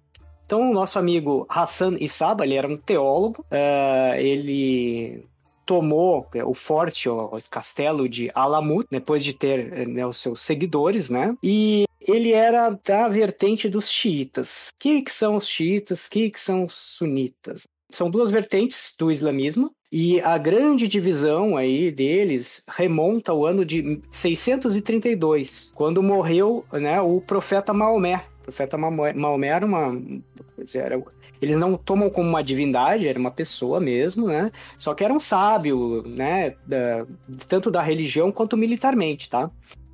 [0.52, 5.24] Então, o nosso amigo Hassan Isaba, ele era um teólogo, eh, ele
[5.64, 10.42] tomou eh, o forte, o castelo de Alamut, depois de ter eh, né, os seus
[10.42, 11.34] seguidores, né?
[11.42, 14.68] E ele era da vertente dos xiitas.
[14.74, 16.04] O que, que são os xiitas?
[16.04, 17.62] O que, que são os sunitas?
[17.90, 24.00] São duas vertentes do islamismo, e a grande divisão aí deles remonta ao ano de
[24.10, 28.24] 632, quando morreu né, o profeta Maomé.
[28.42, 29.96] O profeta Maomé era uma.
[30.74, 31.00] Era,
[31.40, 34.50] eles não tomam como uma divindade, era uma pessoa mesmo, né?
[34.76, 36.56] Só que era um sábio, né?
[36.66, 37.06] Da,
[37.48, 39.48] tanto da religião quanto militarmente, tá?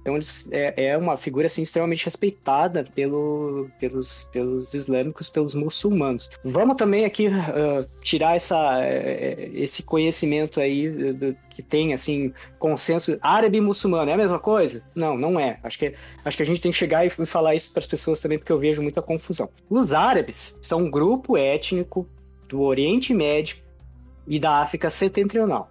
[0.09, 6.31] Então eles, é, é uma figura assim, extremamente respeitada pelo, pelos, pelos islâmicos, pelos muçulmanos.
[6.43, 13.19] Vamos também aqui uh, tirar essa, uh, esse conhecimento aí do, que tem assim consenso
[13.21, 14.83] árabe e muçulmano é a mesma coisa?
[14.95, 15.61] Não, não é.
[15.63, 15.95] Acho que
[16.25, 18.53] acho que a gente tem que chegar e falar isso para as pessoas também porque
[18.53, 19.51] eu vejo muita confusão.
[19.69, 22.09] Os árabes são um grupo étnico
[22.49, 23.59] do Oriente Médio
[24.27, 25.71] e da África Setentrional.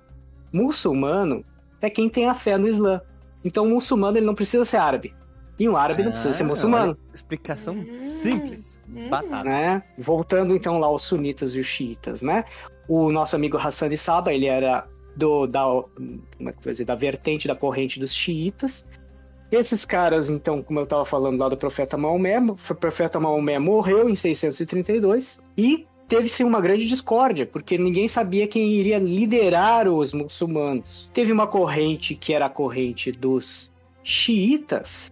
[0.54, 1.44] Muçulmano
[1.82, 3.02] é quem tem a fé no Islã.
[3.44, 5.14] Então, o muçulmano ele não precisa ser árabe.
[5.60, 6.92] E um árabe ah, não precisa ser ah, muçulmano.
[6.92, 8.80] Olha, explicação simples.
[8.90, 9.10] Hum.
[9.10, 9.44] Batata.
[9.44, 9.84] Né?
[9.98, 12.46] Voltando então lá aos sunitas e os xiitas, né?
[12.88, 16.96] O nosso amigo Hassan de Saba, ele era do, da, como é que dizer, da
[16.96, 18.86] vertente da corrente dos xiitas.
[19.52, 24.10] Esses caras, então, como eu estava falando lá do profeta Maomé, o profeta Maomé morreu
[24.10, 31.10] em 632 e teve-se uma grande discórdia, porque ninguém sabia quem iria liderar os muçulmanos.
[31.14, 33.72] Teve uma corrente que era a corrente dos
[34.04, 35.12] xiitas,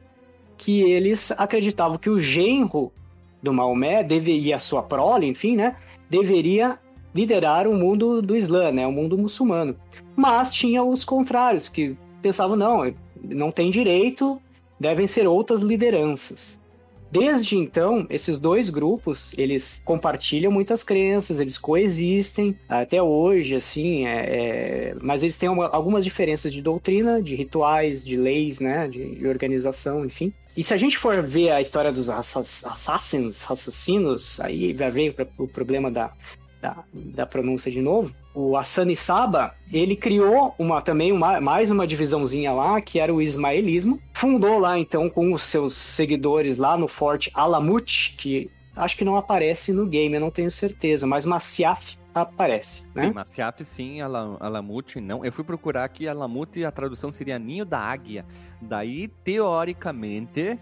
[0.57, 2.91] que eles acreditavam que o genro
[3.43, 5.75] do Maomé deveria, a sua prole, enfim, né,
[6.09, 6.79] deveria
[7.13, 9.75] liderar o mundo do Islã, né, o mundo muçulmano.
[10.15, 14.41] Mas tinha os contrários, que pensavam, não, não tem direito,
[14.79, 16.59] devem ser outras lideranças.
[17.11, 24.89] Desde então, esses dois grupos, eles compartilham muitas crenças, eles coexistem até hoje, assim, é,
[24.91, 24.95] é...
[25.01, 29.27] mas eles têm uma, algumas diferenças de doutrina, de rituais, de leis, né, de, de
[29.27, 30.33] organização, enfim.
[30.57, 35.47] E se a gente for ver a história dos assassins, assassinos, aí vai ver o
[35.47, 36.11] problema da,
[36.61, 41.87] da, da pronúncia de novo, o Asani Saba, ele criou uma, também uma, mais uma
[41.87, 43.99] divisãozinha lá, que era o ismaelismo.
[44.13, 49.15] Fundou lá, então, com os seus seguidores lá no forte Alamut, que acho que não
[49.15, 53.07] aparece no game, eu não tenho certeza, mas Masyaf aparece, né?
[53.07, 55.23] Sim, Masyaf sim, Alamut não.
[55.23, 58.25] Eu fui procurar aqui, Alamut, a tradução seria Ninho da Águia.
[58.61, 60.59] Daí, teoricamente,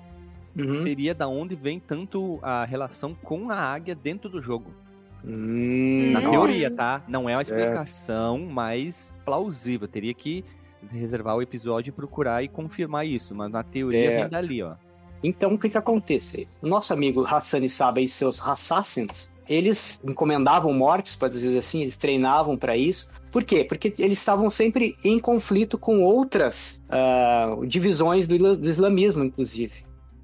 [0.55, 0.73] uhum.
[0.75, 4.82] seria da onde vem tanto a relação com a águia dentro do jogo.
[5.25, 7.03] Hum, Na teoria, tá?
[7.07, 8.53] Não é uma explicação é.
[8.53, 9.87] mais plausível.
[9.87, 10.43] Teria que
[10.89, 13.33] reservar o episódio e procurar e confirmar isso.
[13.33, 14.21] Mas na teoria é.
[14.21, 14.75] vem dali, ó.
[15.23, 16.47] Então, o que que acontece?
[16.61, 22.57] Nosso amigo Hassan Saba e seus assassins, eles encomendavam mortes, para dizer assim, eles treinavam
[22.57, 23.09] para isso.
[23.31, 23.63] Por quê?
[23.63, 29.73] Porque eles estavam sempre em conflito com outras uh, divisões do, do, islamismo, inclusive.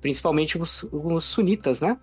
[0.01, 1.97] Principalmente os, os sunitas, né?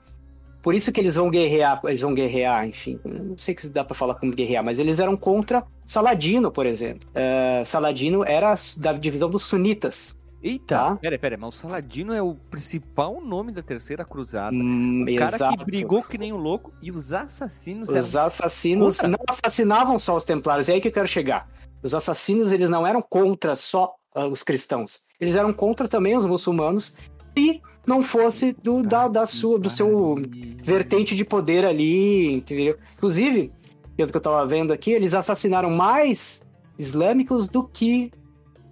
[0.66, 3.94] Por isso que eles vão guerrear, eles vão guerrear, enfim, não sei se dá para
[3.94, 7.08] falar como guerrear, mas eles eram contra Saladino, por exemplo.
[7.10, 10.16] Uh, Saladino era da divisão dos sunitas.
[10.42, 10.96] Eita, tá?
[10.96, 14.56] pera, pera, mas o Saladino é o principal nome da Terceira Cruzada.
[14.56, 15.56] Hum, o cara exato.
[15.56, 17.88] que brigou que nem um louco e os assassinos...
[17.88, 19.08] Os assassinos contra.
[19.08, 21.48] não assassinavam só os templários, é aí que eu quero chegar.
[21.80, 25.00] Os assassinos, eles não eram contra só uh, os cristãos.
[25.20, 26.92] Eles eram contra também os muçulmanos
[27.36, 30.16] e não fosse do, da, da sua, do seu
[30.62, 32.76] vertente de poder ali, entendeu?
[32.96, 33.52] Inclusive,
[33.96, 36.42] pelo que eu tava vendo aqui, eles assassinaram mais
[36.76, 38.12] islâmicos do que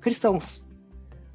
[0.00, 0.62] cristãos.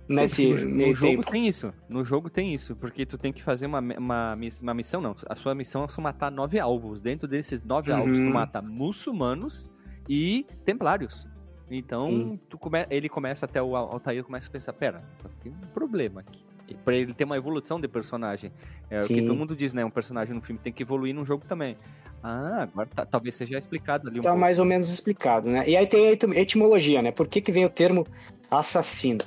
[0.08, 1.74] Nesse no, no jogo tem isso.
[1.88, 5.16] No jogo tem isso, porque tu tem que fazer uma, uma, uma missão, não.
[5.28, 7.00] A sua missão é matar nove alvos.
[7.00, 7.98] Dentro desses nove uhum.
[7.98, 9.70] alvos, tu mata muçulmanos
[10.08, 11.28] e templários.
[11.70, 12.88] Então, tu come...
[12.90, 15.04] ele começa até o Altair começa a pensar, pera,
[15.44, 18.52] tem um problema aqui para ele ter uma evolução de personagem.
[18.90, 19.14] É Sim.
[19.14, 19.84] o que todo mundo diz, né?
[19.86, 21.76] Um personagem no filme tem que evoluir no jogo também.
[22.24, 24.42] Ah, agora tá, talvez seja explicado ali um Tá pouco.
[24.42, 25.64] mais ou menos explicado, né?
[25.68, 27.12] E aí tem a etimologia, né?
[27.12, 28.06] Por que, que vem o termo
[28.52, 29.20] assassino?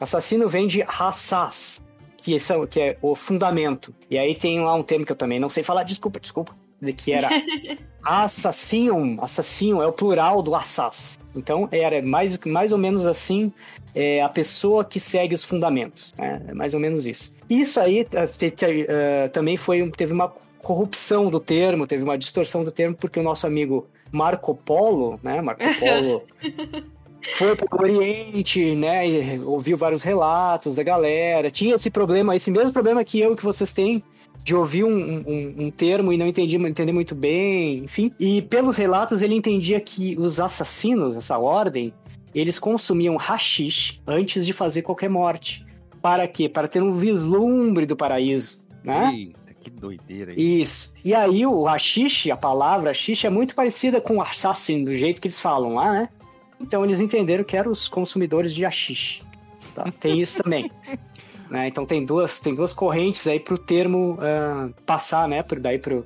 [0.00, 1.82] Assassino vem de raças,
[2.16, 3.94] que, é, que é o fundamento.
[4.10, 6.54] E aí tem lá um termo que eu também não sei falar, desculpa, desculpa,
[6.96, 7.28] que era
[8.02, 11.18] assassino, assassino é o plural do assas.
[11.34, 13.52] Então era mais, mais ou menos assim
[13.94, 16.14] é a pessoa que segue os fundamentos.
[16.18, 16.42] Né?
[16.48, 17.32] É mais ou menos isso.
[17.48, 22.94] Isso aí uh, também foi, teve uma corrupção do termo, teve uma distorção do termo,
[22.94, 25.40] porque o nosso amigo Marco Polo, né?
[25.40, 26.22] Marco Polo
[27.36, 29.08] foi para o Oriente, né?
[29.08, 31.50] E ouviu vários relatos da galera.
[31.50, 34.02] Tinha esse problema, esse mesmo problema que eu que vocês têm
[34.42, 38.12] de ouvir um, um, um, termo e não entendi, entender muito bem, enfim.
[38.18, 41.92] E pelos relatos ele entendia que os assassinos, essa ordem,
[42.34, 45.66] eles consumiam hashish antes de fazer qualquer morte,
[46.00, 46.48] para quê?
[46.48, 49.12] Para ter um vislumbre do paraíso, né?
[49.14, 50.60] Eita, que doideira aí.
[50.60, 50.94] Isso.
[51.04, 55.28] E aí o hashish, a palavra hashish é muito parecida com assassin, do jeito que
[55.28, 56.08] eles falam lá, né?
[56.60, 59.22] Então eles entenderam que eram os consumidores de hashish.
[59.74, 59.92] Tá?
[60.00, 60.70] Tem isso também.
[61.50, 61.68] né?
[61.68, 65.42] Então tem duas, tem duas correntes aí pro termo ah, passar, né?
[65.42, 66.04] Por, daí pro,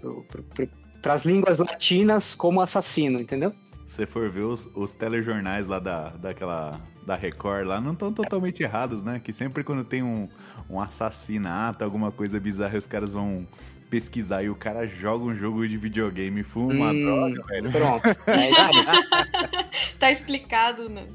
[0.00, 0.68] pro, pro, pro,
[1.02, 3.52] pras línguas latinas como assassino, entendeu?
[3.86, 8.12] Se você for ver os, os telejornais lá da, daquela, da Record lá, não estão
[8.12, 9.20] totalmente errados, né?
[9.22, 10.28] Que sempre quando tem um,
[10.68, 13.46] um assassinato, alguma coisa bizarra, os caras vão
[13.88, 17.70] pesquisar e o cara joga um jogo de videogame, fuma uma Hum, droga, velho.
[17.70, 18.02] Pronto.
[18.26, 19.96] É.
[19.98, 21.06] Tá explicado, né?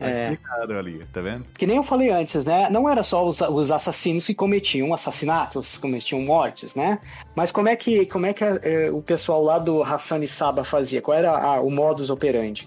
[0.00, 0.12] Tá É.
[0.32, 1.44] explicado ali, tá vendo?
[1.58, 2.68] Que nem eu falei antes, né?
[2.70, 6.98] Não era só os, os assassinos que cometiam assassinatos, cometiam mortes, né?
[7.36, 10.64] Mas como é que, como é que eh, o pessoal lá do Hassan e Saba
[10.64, 11.02] fazia?
[11.02, 12.66] Qual era a- o modus operandi?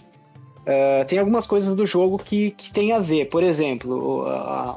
[0.66, 3.26] Ah, tem algumas coisas do jogo que, que tem a ver.
[3.30, 4.26] Por exemplo,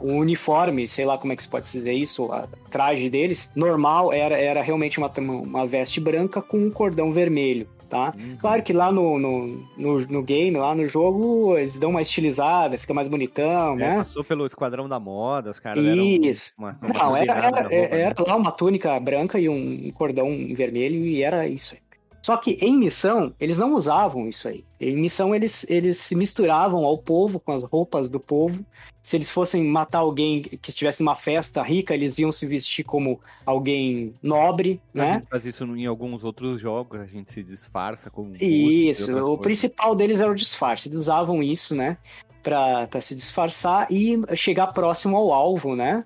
[0.03, 4.13] o uniforme, sei lá como é que se pode dizer isso, o traje deles, normal
[4.13, 8.13] era, era realmente uma, uma veste branca com um cordão vermelho, tá?
[8.17, 8.37] Uhum.
[8.39, 12.77] Claro que lá no, no, no, no game, lá no jogo, eles dão uma estilizada,
[12.79, 13.97] fica mais bonitão, É, né?
[13.97, 16.53] Passou pelo Esquadrão da Moda, os caras Isso.
[16.59, 18.01] uma, uma Não, era, era, roupa, né?
[18.01, 21.86] era lá uma túnica branca e um cordão vermelho e era isso aí.
[22.27, 24.65] Só que em missão, eles não usavam isso aí.
[24.81, 28.67] Em missão, eles, eles se misturavam ao povo, com as roupas do povo.
[29.01, 33.21] Se eles fossem matar alguém que estivesse numa festa rica, eles iam se vestir como
[33.45, 35.13] alguém nobre, A né?
[35.13, 39.13] gente faz isso em alguns outros jogos, a gente se disfarça com bustos e Isso,
[39.13, 39.43] o coisas.
[39.43, 40.89] principal deles era o disfarce.
[40.89, 41.97] Eles usavam isso, né,
[42.43, 46.05] pra, pra se disfarçar e chegar próximo ao alvo, né,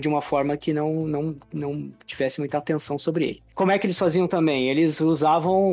[0.00, 3.42] de uma forma que não, não, não tivesse muita atenção sobre ele.
[3.54, 4.68] Como é que eles faziam também?
[4.68, 5.70] Eles usavam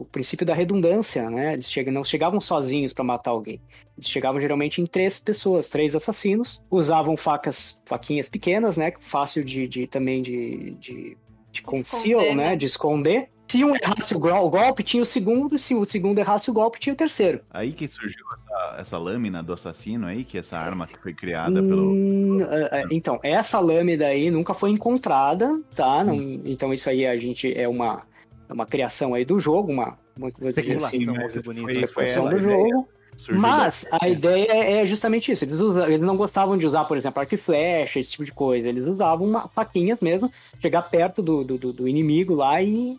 [0.00, 3.60] o princípio da redundância, né, eles não chegavam sozinhos pra matar alguém.
[3.96, 9.66] Eles chegavam geralmente em três pessoas, três assassinos, usavam facas, faquinhas pequenas, né, fácil de,
[9.66, 11.16] de também de, de,
[11.50, 12.56] de conceal, Esconder, né, né?
[12.56, 13.28] de esconder.
[13.50, 16.48] Se um errasse o gol- o golpe, tinha o segundo, e se o segundo errasse
[16.50, 17.40] o golpe, tinha o terceiro.
[17.50, 21.12] Aí que surgiu essa, essa lâmina do assassino aí, que é essa arma que foi
[21.12, 21.90] criada pelo.
[21.90, 26.04] Hum, é, é, então, essa lâmina aí nunca foi encontrada, tá?
[26.04, 26.42] Não- Hum.
[26.44, 28.02] então isso aí a gente é uma,
[28.48, 31.88] é uma criação aí do jogo, uma, uma dizer Especulação, assim, bonita.
[31.88, 32.68] foi- foi do a ideia.
[32.68, 32.88] jogo.
[33.32, 35.44] Mas da- a ideia é, justamente isso.
[35.44, 38.32] Eles, usa- eles não gostavam de usar, por exemplo, arco e flecha, esse tipo de
[38.32, 38.68] coisa.
[38.68, 40.30] Eles usavam uma, faquinhas mesmo,
[40.62, 42.96] chegar perto do, do, do- do inimigo lá e,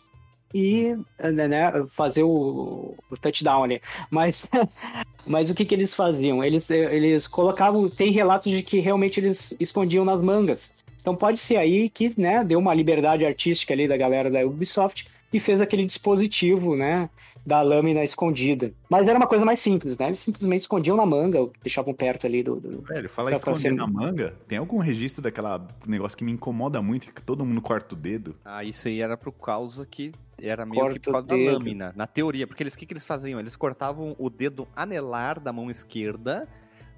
[0.54, 3.82] e né, né, fazer o, o touchdown ali.
[4.10, 4.48] Mas,
[5.26, 6.44] mas o que, que eles faziam?
[6.44, 7.90] Eles, eles colocavam.
[7.90, 10.72] Tem relatos de que realmente eles escondiam nas mangas.
[11.02, 15.08] Então pode ser aí que né, deu uma liberdade artística ali da galera da Ubisoft
[15.34, 17.10] e fez aquele dispositivo, né?
[17.44, 18.72] Da lâmina escondida.
[18.88, 20.08] Mas era uma coisa mais simples, né?
[20.08, 22.56] Eles simplesmente escondiam na manga, deixavam perto ali do.
[22.60, 24.36] do- Velho, fala esconder ser- na manga.
[24.48, 28.36] Tem algum registro daquela negócio que me incomoda muito, que todo mundo corta o dedo?
[28.46, 31.92] Ah, isso aí era por causa que era meio Corta que por causa da lâmina,
[31.96, 33.40] na teoria, porque eles o que, que eles faziam?
[33.40, 36.48] Eles cortavam o dedo anelar da mão esquerda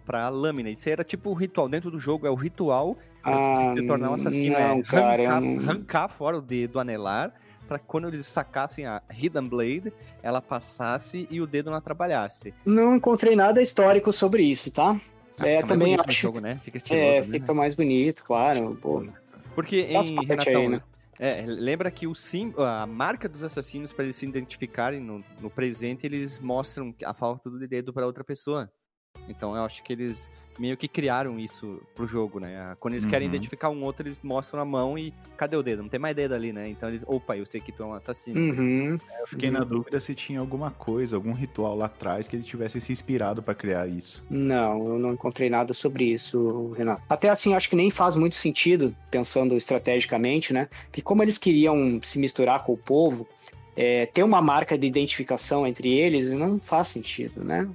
[0.05, 0.69] pra lâmina.
[0.69, 4.09] Isso aí era tipo o ritual dentro do jogo, é o ritual de se tornar
[4.11, 7.33] um assassino, Ah, não, é cara, eu arrancar, arrancar fora o dedo anelar
[7.67, 12.53] pra quando eles sacassem a Hidden Blade, ela passasse e o dedo não atrapalhasse.
[12.65, 14.99] Não encontrei nada histórico sobre isso, tá?
[15.37, 16.59] Ah, É, também acho- jogo, né?
[16.63, 18.77] Fica estiloso, É, fica mais bonito, claro.
[18.81, 19.03] Pô,
[19.55, 20.81] Porque em Renatão, aí, né?
[21.19, 25.49] é, lembra que o sim, a marca dos assassinos para eles se identificarem no, no
[25.49, 28.71] presente, eles mostram a falta do dedo para outra pessoa.
[29.27, 32.75] Então eu acho que eles meio que criaram isso pro jogo, né?
[32.79, 33.33] Quando eles querem Uhum.
[33.33, 35.81] identificar um outro, eles mostram a mão e cadê o dedo?
[35.81, 36.69] Não tem mais dedo ali, né?
[36.69, 38.39] Então eles, opa, eu sei que tu é um assassino.
[38.39, 38.97] Uhum.
[39.19, 42.79] Eu fiquei na dúvida se tinha alguma coisa, algum ritual lá atrás que ele tivesse
[42.79, 44.23] se inspirado pra criar isso.
[44.29, 47.01] Não, eu não encontrei nada sobre isso, Renato.
[47.09, 50.67] Até assim, acho que nem faz muito sentido, pensando estrategicamente, né?
[50.91, 53.27] Que como eles queriam se misturar com o povo,
[53.75, 57.67] é, ter uma marca de identificação entre eles não faz sentido, né?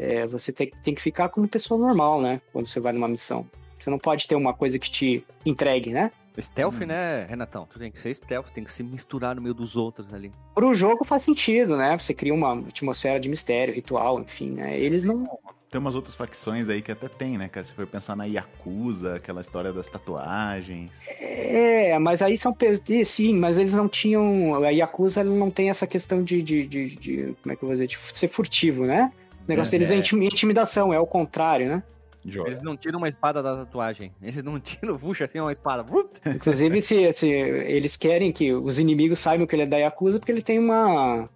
[0.00, 2.40] É, você tem, tem que ficar como pessoa normal, né?
[2.52, 3.46] Quando você vai numa missão.
[3.78, 6.10] Você não pode ter uma coisa que te entregue, né?
[6.40, 6.86] Stealth, Hum.
[6.86, 7.66] né, Renatão?
[7.70, 10.32] Tu tem que ser stealth, tem que se misturar no meio dos outros ali.
[10.54, 11.98] Pro jogo faz sentido, né?
[11.98, 14.78] Você cria uma atmosfera de mistério, ritual, enfim, né?
[14.78, 15.24] Eles não.
[15.70, 17.62] Tem umas outras facções aí que até tem, né, cara?
[17.64, 20.90] Se for pensar na Yakuza, aquela história das tatuagens.
[21.20, 22.56] É, mas aí são.
[23.04, 24.64] Sim, mas eles não tinham.
[24.64, 27.74] A Yakuza não tem essa questão de, de, de- de- Como é que eu vou
[27.74, 27.86] dizer?
[27.86, 29.12] De ser furtivo, né?
[29.46, 29.98] O negócio É, deles é, é.
[29.98, 31.82] intimi- intimidação, é o contrário, né?
[32.24, 32.48] Joia.
[32.48, 34.12] Eles não tiram uma espada da tatuagem.
[34.22, 35.84] Eles não tiram, puxa assim uma espada.
[36.26, 40.30] Inclusive, se, se eles querem que os inimigos saibam que ele é da Yakuza, porque
[40.32, 41.28] ele tem uma.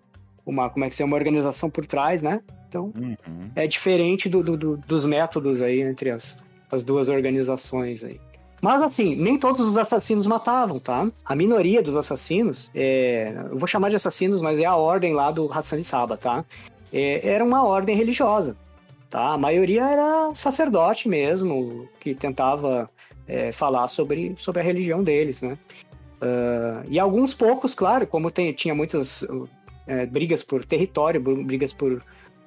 [0.47, 2.43] Uma, como é que se uma organização por trás, né?
[2.69, 3.17] Então, Uhum.
[3.57, 6.37] é diferente do, do- do- dos métodos aí entre as
[6.71, 8.21] as duas organizações aí.
[8.61, 11.07] Mas assim, nem todos os assassinos matavam, tá?
[11.25, 15.31] A minoria dos assassinos, é, eu vou chamar de assassinos, mas é a ordem lá
[15.31, 16.45] do Hassan Saba, tá?
[16.97, 18.57] É, era uma ordem religiosa,
[19.11, 19.33] tá?
[19.33, 22.89] A maioria era sacerdote mesmo, que tentava
[23.27, 25.59] é, falar sobre, sobre a religião deles, né?
[26.23, 29.27] Uh, e alguns poucos, claro, como tem, tinha muitas
[29.89, 32.01] é, brigas por território, brigas por,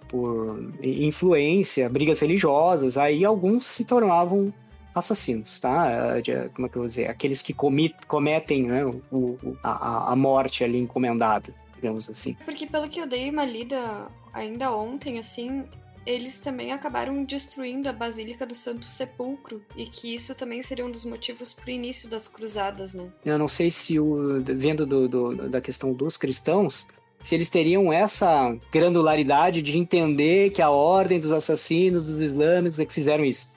[0.08, 4.52] por influência, brigas religiosas, aí alguns se tornavam
[4.96, 6.20] assassinos, tá?
[6.22, 7.10] De, como é que eu vou dizer?
[7.10, 12.36] Aqueles que comit, cometem né, o, a, a morte ali encomendada, digamos assim.
[12.46, 15.64] Porque pelo que eu dei uma lida ainda ontem, assim,
[16.06, 20.92] eles também acabaram destruindo a Basílica do Santo Sepulcro e que isso também seria um
[20.92, 23.10] dos motivos para o início das cruzadas, né?
[23.26, 26.88] Eu não sei se o vendo do, do, da questão dos cristãos,
[27.22, 32.86] se eles teriam essa granularidade de entender que a ordem dos assassinos dos islâmicos é
[32.86, 33.50] que fizeram isso.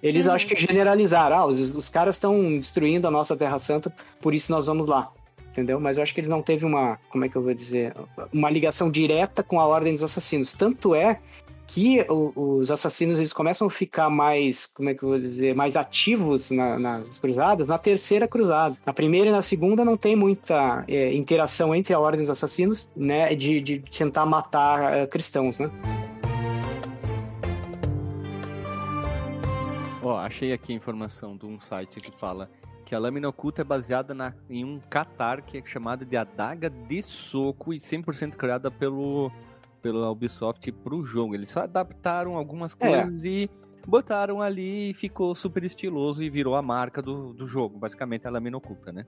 [0.00, 0.34] Eles uhum.
[0.34, 4.52] acho que generalizaram, ah, os, os caras estão destruindo a nossa Terra Santa, por isso
[4.52, 5.10] nós vamos lá.
[5.56, 5.80] Entendeu?
[5.80, 7.94] Mas eu acho que eles não teve uma, como é que eu vou dizer,
[8.30, 10.52] uma ligação direta com a ordem dos assassinos.
[10.52, 11.18] Tanto é
[11.66, 15.54] que o, os assassinos eles começam a ficar mais, como é que eu vou dizer,
[15.54, 18.76] mais ativos na, nas cruzadas na terceira cruzada.
[18.84, 22.86] Na primeira e na segunda não tem muita é, interação entre a ordem dos assassinos,
[22.94, 25.70] né, de, de tentar matar é, cristãos, né?
[30.02, 32.48] Ó, oh, achei aqui a informação de um site que fala
[32.86, 36.70] que a lâmina oculta é baseada na, em um catar que é chamado de adaga
[36.70, 39.30] de soco e 100% criada pelo
[39.82, 41.34] pela Ubisoft pro jogo.
[41.34, 42.88] Eles só adaptaram algumas é.
[42.88, 43.28] coisas é.
[43.28, 43.50] e
[43.86, 47.76] botaram ali e ficou super estiloso e virou a marca do, do jogo.
[47.76, 49.04] Basicamente a lâmina oculta, né?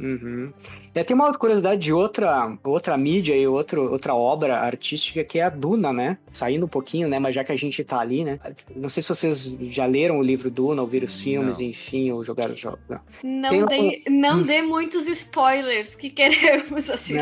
[0.00, 0.50] Uhum.
[0.94, 5.38] E tem uma outra curiosidade de outra, outra mídia e outro, outra obra artística que
[5.38, 6.18] é a Duna, né?
[6.32, 7.18] Saindo um pouquinho, né?
[7.18, 8.40] Mas já que a gente tá ali, né?
[8.74, 11.66] Não sei se vocês já leram o livro Duna, ouviram os filmes, não.
[11.66, 12.80] enfim, ou jogaram os jogos.
[13.22, 17.18] Não, não, dê, não dê muitos spoilers que queremos assistir.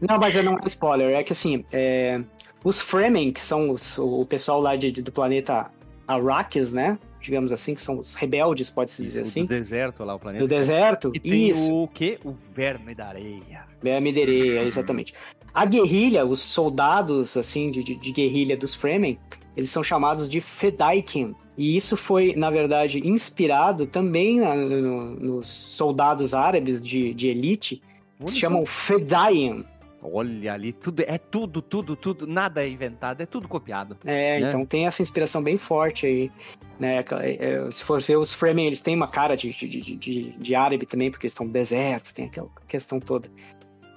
[0.00, 1.14] Não, não mas não é spoiler.
[1.14, 2.20] É que assim, é...
[2.64, 5.70] os Fremen, que são os, o pessoal lá de, do planeta
[6.06, 6.98] Arrakis, né?
[7.24, 9.42] Digamos assim, que são os rebeldes, pode-se dizer assim.
[9.42, 10.44] Do deserto lá, o planeta.
[10.44, 11.74] Do deserto, e tem isso.
[11.74, 12.18] o quê?
[12.22, 13.64] O verme da areia.
[13.82, 15.14] Verme da areia, exatamente.
[15.52, 19.18] A guerrilha, os soldados, assim, de, de, guerrilha dos Fremen,
[19.56, 21.34] eles são chamados de Fedaikin.
[21.56, 27.80] E isso foi, na verdade, inspirado também na, no, nos soldados árabes de, de elite,
[28.22, 29.64] que se chamam Fedayim.
[30.06, 33.96] Olha ali, tudo é tudo, tudo, tudo, nada é inventado, é tudo copiado.
[34.04, 34.48] É, né?
[34.48, 36.30] então tem essa inspiração bem forte aí.
[36.78, 36.98] Né?
[36.98, 40.30] É, é, se for ver os Fremen, eles têm uma cara de, de, de, de,
[40.32, 43.30] de árabe também, porque eles estão no deserto, tem aquela questão toda.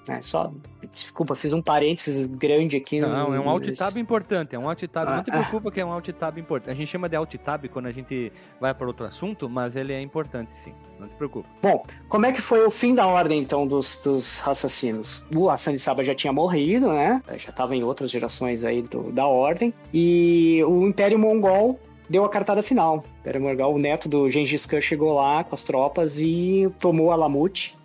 [0.07, 0.51] É, só,
[0.93, 2.99] desculpa, fiz um parênteses grande aqui.
[2.99, 5.39] Não, no, é um alt tab importante, é um alt tab, ah, não te ah.
[5.39, 5.71] preocupa ah.
[5.71, 6.71] que é um alt tab importante.
[6.71, 9.93] A gente chama de alt tab quando a gente vai para outro assunto, mas ele
[9.93, 11.47] é importante sim, não te preocupa.
[11.61, 15.25] Bom, como é que foi o fim da ordem então dos, dos assassinos?
[15.35, 17.21] O Hassan de Saba já tinha morrido, né?
[17.35, 19.73] Já estava em outras gerações aí do, da ordem.
[19.93, 21.79] E o Império Mongol
[22.09, 23.03] deu a cartada final.
[23.21, 27.76] Império Mongol, o neto do Gengis Khan chegou lá com as tropas e tomou Alamut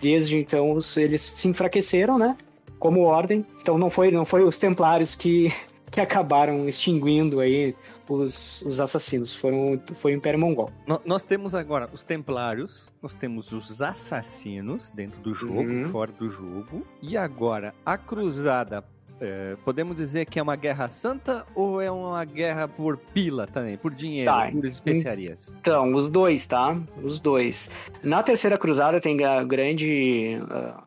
[0.00, 2.36] desde então eles se enfraqueceram, né?
[2.78, 3.44] Como ordem.
[3.60, 5.52] Então não foi, não foi os templários que,
[5.90, 7.74] que acabaram extinguindo aí
[8.08, 9.34] os, os assassinos.
[9.34, 10.70] Foram, foi o Império Mongol.
[11.04, 15.88] nós temos agora os templários, nós temos os assassinos dentro do jogo, uhum.
[15.88, 16.84] fora do jogo.
[17.00, 18.84] E agora a cruzada
[19.20, 23.76] é, podemos dizer que é uma guerra santa ou é uma guerra por pila também,
[23.76, 24.50] por dinheiro, tá.
[24.50, 25.54] por especiarias?
[25.60, 26.80] Então, os dois, tá?
[27.02, 27.68] Os dois.
[28.02, 30.38] Na Terceira Cruzada tem a grande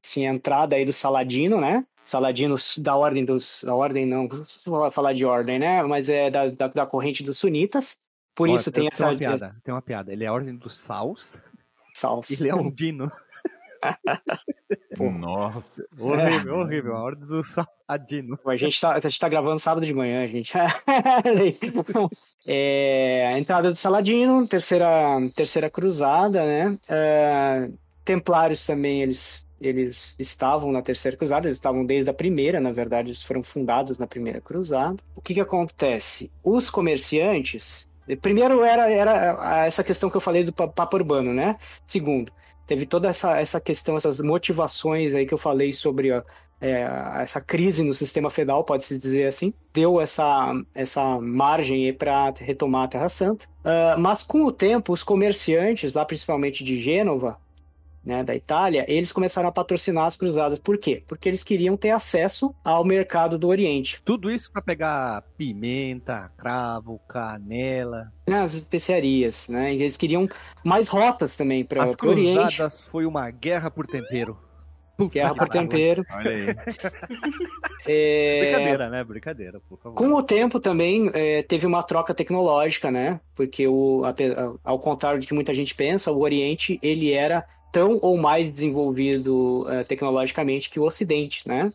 [0.01, 1.85] assim, entrada aí do Saladino, né?
[2.03, 3.63] Saladinos da ordem dos.
[3.63, 5.81] Da ordem, não, não vou falar de ordem, né?
[5.83, 7.97] Mas é da, da, da corrente dos sunitas.
[8.35, 9.07] Por Olha, isso tem, tem essa.
[9.07, 10.11] Uma piada, tem uma piada.
[10.11, 11.37] Ele é a ordem dos Saus.
[11.93, 12.29] Saus.
[12.41, 13.11] Ele é um dino.
[15.19, 15.85] Nossa.
[15.99, 16.95] Horrível, horrível.
[16.95, 18.39] A ordem do Saladino.
[18.45, 20.53] A gente, tá, a gente tá gravando sábado de manhã, gente.
[22.47, 24.87] é, a entrada do Saladino, terceira,
[25.35, 26.77] terceira cruzada, né?
[26.87, 27.69] É,
[28.05, 33.09] Templários também, eles, eles estavam na terceira cruzada, eles estavam desde a primeira, na verdade,
[33.09, 34.97] eles foram fundados na primeira cruzada.
[35.15, 36.29] O que que acontece?
[36.43, 37.87] Os comerciantes,
[38.21, 41.57] primeiro era, era essa questão que eu falei do papo urbano, né?
[41.87, 42.31] Segundo,
[42.65, 46.09] teve toda essa, essa questão, essas motivações aí que eu falei sobre
[46.63, 46.87] é,
[47.21, 52.87] essa crise no sistema federal, pode-se dizer assim, deu essa, essa margem para retomar a
[52.87, 53.45] Terra Santa.
[53.63, 57.37] Uh, mas com o tempo, os comerciantes, lá principalmente de Gênova,
[58.03, 60.59] né, da Itália, eles começaram a patrocinar as cruzadas.
[60.59, 61.03] Por quê?
[61.07, 64.01] Porque eles queriam ter acesso ao mercado do Oriente.
[64.03, 68.11] Tudo isso para pegar pimenta, cravo, canela.
[68.27, 69.73] Né, as especiarias, né?
[69.73, 70.27] Eles queriam
[70.63, 72.39] mais rotas também para As o Oriente.
[72.39, 74.37] cruzadas foi uma guerra por tempero.
[74.95, 76.05] Puta Guerra por tempero.
[76.11, 76.45] Olha aí.
[77.85, 79.03] É, Brincadeira, né?
[79.03, 79.97] Brincadeira, por favor.
[79.97, 83.19] Com o tempo também é, teve uma troca tecnológica, né?
[83.35, 84.03] Porque o,
[84.63, 89.65] ao contrário do que muita gente pensa, o Oriente ele era tão ou mais desenvolvido
[89.67, 91.73] eh, tecnologicamente que o Ocidente, né?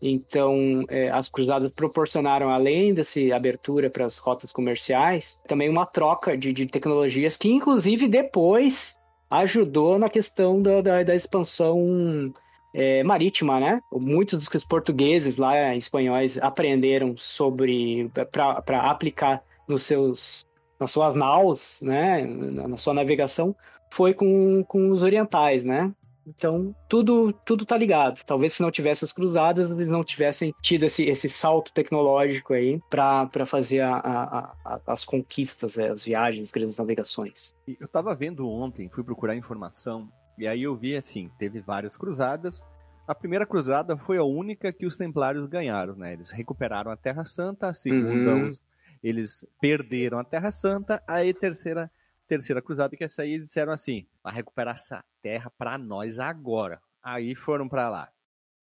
[0.00, 6.36] Então, eh, as cruzadas proporcionaram, além dessa abertura para as rotas comerciais, também uma troca
[6.36, 8.96] de, de tecnologias que, inclusive, depois
[9.30, 12.32] ajudou na questão da, da, da expansão
[12.74, 13.80] eh, marítima, né?
[13.92, 20.46] Muitos dos que os portugueses lá, espanhóis, aprenderam sobre para aplicar nos seus
[20.80, 22.24] nas suas naus, né?
[22.24, 23.54] Na, na sua navegação,
[23.92, 25.92] foi com, com os orientais, né?
[26.26, 28.22] Então, tudo tudo tá ligado.
[28.24, 32.80] Talvez se não tivesse as cruzadas, eles não tivessem tido esse, esse salto tecnológico aí
[32.88, 37.54] para fazer a, a- a- as conquistas, é, as viagens, as grandes navegações.
[37.78, 42.62] Eu tava vendo ontem, fui procurar informação, e aí eu vi assim, teve várias cruzadas.
[43.06, 46.12] A primeira cruzada foi a única que os templários ganharam, né?
[46.14, 48.48] Eles recuperaram a Terra Santa, a segunda Uhum.
[48.48, 48.64] os-
[49.02, 51.90] eles perderam a Terra Santa, aí a terceira
[52.32, 56.80] terceira cruzada que essa aí eles disseram assim, vai recuperar essa terra pra nós agora.
[57.02, 58.08] Aí foram pra lá.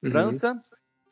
[0.01, 0.09] Uhum.
[0.09, 0.63] França,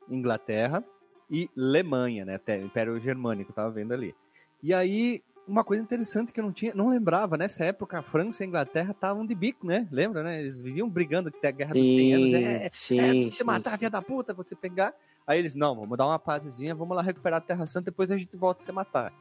[0.09, 0.83] Inglaterra
[1.29, 2.35] e Alemanha, né?
[2.35, 4.15] Até Império Germânico, tava vendo ali.
[4.63, 8.41] E aí, uma coisa interessante que eu não tinha, não lembrava, nessa época a França
[8.41, 9.87] e a Inglaterra estavam de bico, né?
[9.91, 10.39] Lembra, né?
[10.41, 12.33] Eles viviam brigando que tem a guerra dos 100 anos.
[12.33, 13.79] É, sim, é, sim, você matar a sim.
[13.81, 14.95] via da puta, você pegar.
[15.27, 18.17] Aí eles, não, vamos dar uma pazezinha, vamos lá recuperar a Terra Santa, depois a
[18.17, 19.13] gente volta a se matar.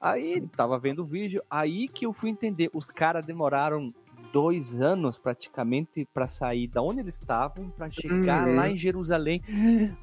[0.00, 3.92] Aí, tava vendo o vídeo, aí que eu fui entender, os caras demoraram
[4.32, 8.54] dois anos praticamente pra sair da onde eles estavam pra chegar Uhum.
[8.54, 9.42] lá em Jerusalém.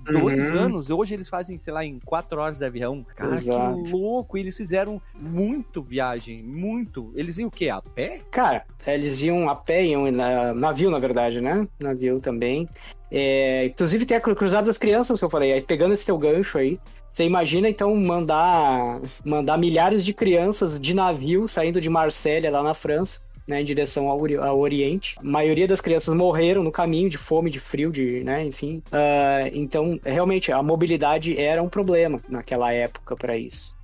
[0.03, 0.59] Dois Uhum.
[0.59, 3.05] anos, hoje eles fazem, sei lá, em quatro horas de avião.
[3.15, 3.83] Cara, Exato.
[3.83, 4.37] que louco!
[4.37, 7.11] Eles fizeram muito viagem, muito.
[7.15, 7.69] Eles iam o quê?
[7.69, 8.19] A pé?
[8.29, 11.65] Cara, eles iam a pé, iam na, navio, na verdade, né?
[11.79, 12.67] Navio também.
[13.09, 16.17] É, inclusive tem a cru- Cruzada das Crianças que eu falei, aí pegando esse teu
[16.17, 16.77] gancho aí,
[17.17, 22.75] você imagina então mandar, mandar milhares de crianças de navio saindo de Marsella, lá na
[22.75, 25.15] França, né, em direção ao, ao Oriente.
[25.17, 28.83] A maioria das crianças morreram no caminho de fome, de frio, de, né, enfim.
[28.91, 33.75] Ah, então, realmente, a mobilidade era um problema naquela época para isso.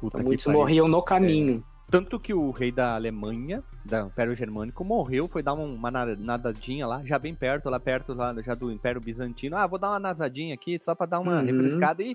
[0.00, 0.60] Então, muitos pariu.
[0.60, 1.64] morriam no caminho.
[1.90, 6.86] Tanto que o rei da Alemanha, da Império Germânico, morreu, foi dar uma na- nadadinha
[6.86, 9.56] lá, já bem perto, lá perto lá, já do Império Bizantino.
[9.56, 11.46] Ah, vou dar uma nadadinha aqui, só pra dar uma Uhum.
[11.46, 12.14] refrescada e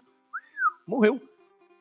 [0.85, 1.21] morreu.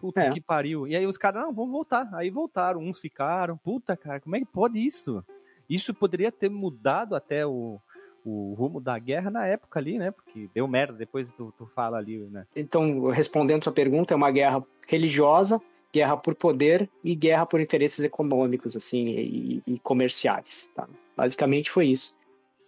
[0.00, 0.30] Puta É.
[0.30, 0.86] que pariu.
[0.86, 2.08] E aí os caras, não, vamos voltar.
[2.14, 3.56] Aí voltaram, uns ficaram.
[3.58, 5.22] Puta, cara, como é que pode isso?
[5.68, 7.78] Isso poderia ter mudado até o,
[8.24, 10.10] o rumo da guerra na época ali, né?
[10.10, 12.46] Porque deu merda, depois tu, tu fala ali, né?
[12.56, 15.60] Então, respondendo sua pergunta, é uma guerra religiosa,
[15.92, 20.70] guerra por poder e guerra por interesses econômicos, assim, e, e comerciais.
[20.74, 20.88] Tá?
[21.16, 22.14] Basicamente foi isso.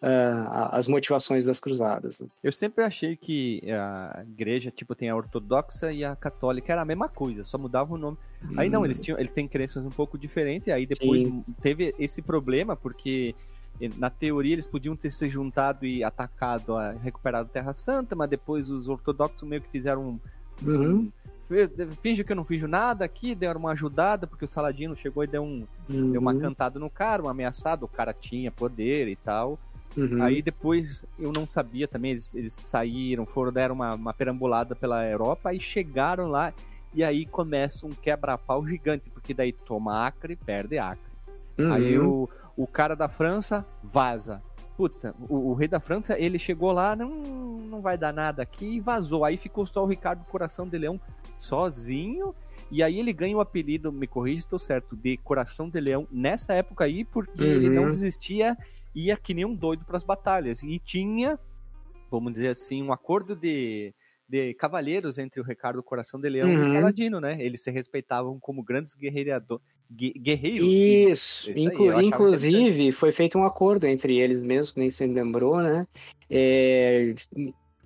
[0.03, 2.18] Ah, as motivações das cruzadas.
[2.20, 2.26] né?
[2.42, 6.84] Eu sempre achei que a igreja, tipo, tem a ortodoxa e a católica, era a
[6.84, 8.18] mesma coisa, só mudava o nome.
[8.57, 11.44] Aí não, eles tinham, eles têm crenças um pouco diferentes, aí depois Sim.
[11.62, 13.34] teve esse problema, porque
[13.80, 18.16] eh, na teoria eles podiam ter se juntado e atacado, a, recuperado a Terra Santa,
[18.16, 20.20] mas depois os ortodoxos meio que fizeram um.
[20.68, 21.12] Uhum.
[22.00, 25.26] Finge que eu não fiz nada aqui, deram uma ajudada, porque o Saladino chegou e
[25.26, 26.40] deu, um, deu uma Uhum.
[26.40, 29.59] cantada no cara, uma ameaçada, o cara tinha poder e tal.
[29.97, 30.22] Uhum.
[30.22, 35.07] Aí depois eu não sabia também, eles, eles saíram, foram, deram uma, uma perambulada pela
[35.07, 36.53] Europa, aí chegaram lá
[36.95, 41.11] e aí começa um quebra-pau gigante, porque daí toma Acre, perde Acre.
[41.59, 41.72] Uhum.
[41.72, 44.43] Aí o, o cara da França vaza.
[44.76, 48.76] Puta, o, o rei da França, ele chegou lá, não, não vai dar nada aqui
[48.76, 49.24] e vazou.
[49.24, 50.99] Aí ficou só o Ricardo Coração de Leão
[51.38, 52.34] sozinho.
[52.70, 56.09] E aí ele ganha o apelido, me corrija se estou certo, de Coração de Leão
[56.11, 57.90] nessa época aí, porque ele não Uhum.
[57.90, 58.57] desistia,
[58.95, 60.62] ia que nem um doido para as batalhas.
[60.62, 61.38] E tinha,
[62.11, 63.95] vamos dizer assim, um acordo de,
[64.28, 66.62] de cavalheiros entre o Ricardo Coração de Leão e Uhum.
[66.62, 67.36] o Saladino, né?
[67.40, 70.68] Eles se respeitavam como grandes guerreado- gue- guerreiros.
[70.68, 71.51] e- Isso.
[71.51, 75.59] Isso aí, Inclu- achava inclusive, foi feito um acordo entre eles mesmos, nem se lembrou,
[75.59, 75.86] né?
[76.30, 77.14] É,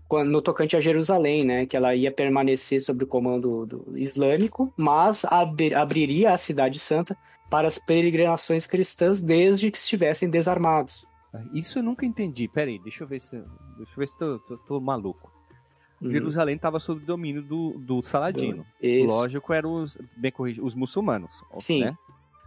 [0.09, 1.66] quando- no tocante a Jerusalém, né?
[1.66, 7.16] Que ela ia permanecer sob o comando do islâmico, mas ab- abriria a Cidade Santa
[7.51, 11.07] para as peregrinações cristãs desde que estivessem desarmados.
[11.53, 12.49] Isso eu nunca entendi.
[12.49, 13.36] Pera aí, deixa eu ver se,
[13.76, 15.30] deixa eu ver se tô, tô- tô maluco.
[16.01, 16.11] Uhum.
[16.11, 18.66] Jerusalém estava sob o domínio do, do Saladino.
[18.80, 19.07] Isso.
[19.07, 21.42] Lógico, eram os, bem corrigido, os muçulmanos.
[21.57, 21.80] Sim.
[21.84, 21.97] Né?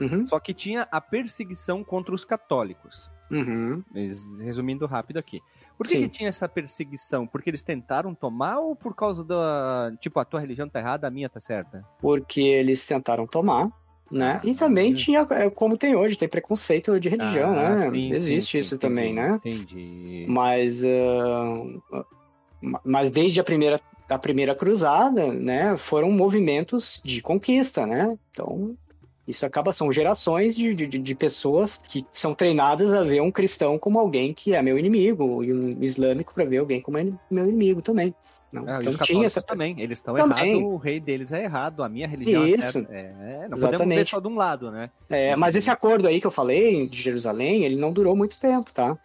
[0.02, 3.12] Uhum, Só que tinha a perseguição contra os católicos.
[3.30, 3.84] uhum.
[4.40, 5.42] Resumindo rápido aqui.
[5.78, 7.26] Por que, que tinha essa perseguição?
[7.28, 9.92] Porque eles tentaram tomar ou por causa da.
[10.00, 11.86] Tipo, a tua religião tá errada, a minha tá certa?
[12.02, 13.70] Porque eles tentaram tomar,
[14.12, 14.42] né?
[14.44, 14.96] E também Uhum.
[14.96, 17.78] tinha, é, como tem hoje, tem preconceito de religião, Ah, né?
[17.90, 19.36] sim, Existe sim, sim, isso entendi, também, né?
[19.44, 20.26] Entendi.
[20.28, 20.82] Mas,
[22.62, 28.18] ma- mas desde a primeira, a primeira cruzada, né, foram movimentos de conquista, né?
[28.32, 28.76] Então,
[29.28, 33.78] isso acaba, são gerações de, de, de pessoas que são treinadas a ver um cristão
[33.78, 37.48] como alguém que é meu inimigo, e um islâmico para ver alguém como é meu
[37.48, 38.14] inimigo também.
[38.52, 39.42] Não, Ah, então tinha essa...
[39.42, 42.72] também, eles estão errados, o rei deles é errado, a minha religião é Isso.
[42.72, 42.94] certa.
[42.94, 44.10] É, não podemos ver Exatamente.
[44.10, 44.90] só de um lado, né?
[45.10, 48.72] É, mas esse acordo aí que eu falei, de Jerusalém, ele não durou muito tempo,
[48.74, 48.98] tá?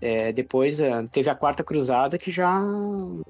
[0.00, 2.60] É, depois ah, teve a Quarta Cruzada que já,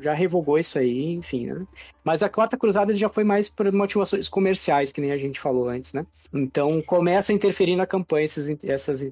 [0.01, 1.67] já revogou isso aí, enfim, né?
[2.03, 5.69] Mas a Quarta Cruzada já foi mais por motivações comerciais, que nem a gente falou
[5.69, 6.05] antes, né?
[6.35, 9.07] Então começa a interferir na campanha esses, essas,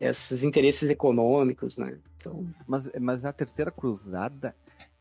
[0.00, 1.96] esses interesses econômicos, né?
[2.16, 4.54] Então, Mas, mas a terceira cruzada,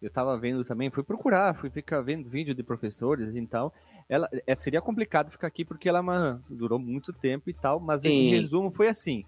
[0.05, 3.73] eu tava vendo também, fui procurar, fui ficar vendo vídeo de professores e tal.
[4.07, 7.79] Ela, é, seria complicado ficar aqui porque ela é uma- durou muito tempo e tal,
[7.79, 8.29] mas em Sim.
[8.29, 9.23] resumo foi assim.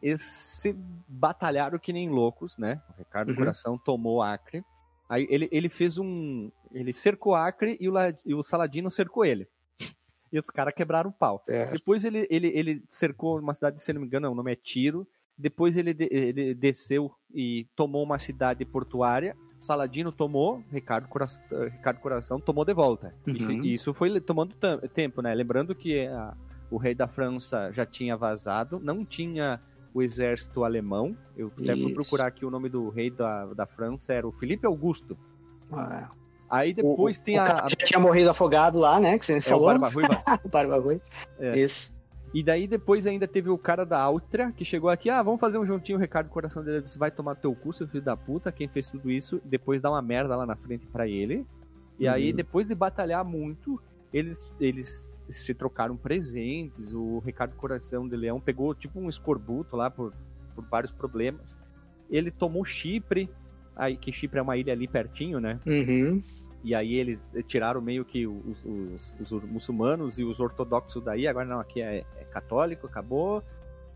[0.00, 0.74] Eles se
[1.08, 2.80] batalharam que nem loucos, né?
[2.90, 3.36] O Ricardo Uhum.
[3.36, 4.62] Coração tomou Acre.
[5.08, 6.50] Aí ele, ele fez um.
[6.72, 7.94] Ele cercou Acre e o,
[8.24, 9.46] e o Saladino cercou ele.
[10.30, 11.42] E os caras quebraram o pau.
[11.48, 14.56] é, Depois ele, ele, ele cercou uma cidade, se não me engano, o nome é
[14.56, 15.06] Tiro.
[15.38, 19.34] Depois ele, ele desceu e tomou uma cidade portuária.
[19.58, 23.12] Saladino tomou, Ricardo Coração, Ricardo Coração tomou de volta.
[23.26, 23.64] E Uhum.
[23.64, 24.54] E isso foi tomando
[24.94, 25.34] tempo, né?
[25.34, 26.34] Lembrando que a-
[26.70, 29.60] o rei da França já tinha vazado, não tinha
[29.92, 31.16] o exército alemão.
[31.36, 34.66] Eu até fui procurar aqui o nome do rei da, da França, era o Felipe
[34.66, 35.16] Augusto.
[35.72, 36.18] é.
[36.50, 37.46] Aí depois o, tem o a.
[37.46, 39.18] cara já tinha morrido afogado lá, né?
[39.18, 39.66] Que você é o falou.
[39.66, 40.22] Barba Ruiva.
[40.44, 41.02] o Barba Ruiva.
[41.38, 41.58] É.
[41.58, 41.92] Isso.
[42.34, 45.56] E daí depois ainda teve o cara da Áustria que chegou aqui, ah, vamos fazer
[45.58, 48.52] um juntinho, o Ricardo Coração dele disse, vai tomar teu cu, seu filho da puta,
[48.52, 51.46] quem fez tudo isso, depois dá uma merda lá na frente pra ele.
[51.98, 52.36] E aí, Uhum.
[52.36, 53.80] depois de batalhar muito,
[54.12, 59.90] eles, eles se trocaram presentes, o Ricardo Coração de Leão pegou tipo um escorbuto lá
[59.90, 60.12] por,
[60.54, 61.58] por vários problemas.
[62.10, 63.28] Ele tomou Chipre,
[63.74, 65.58] aí que Chipre é uma ilha ali pertinho, né?
[65.66, 66.20] Uhum.
[66.64, 71.46] E aí eles tiraram meio que os, os- os muçulmanos e os ortodoxos daí, agora
[71.46, 73.42] não, aqui é, é católico, acabou.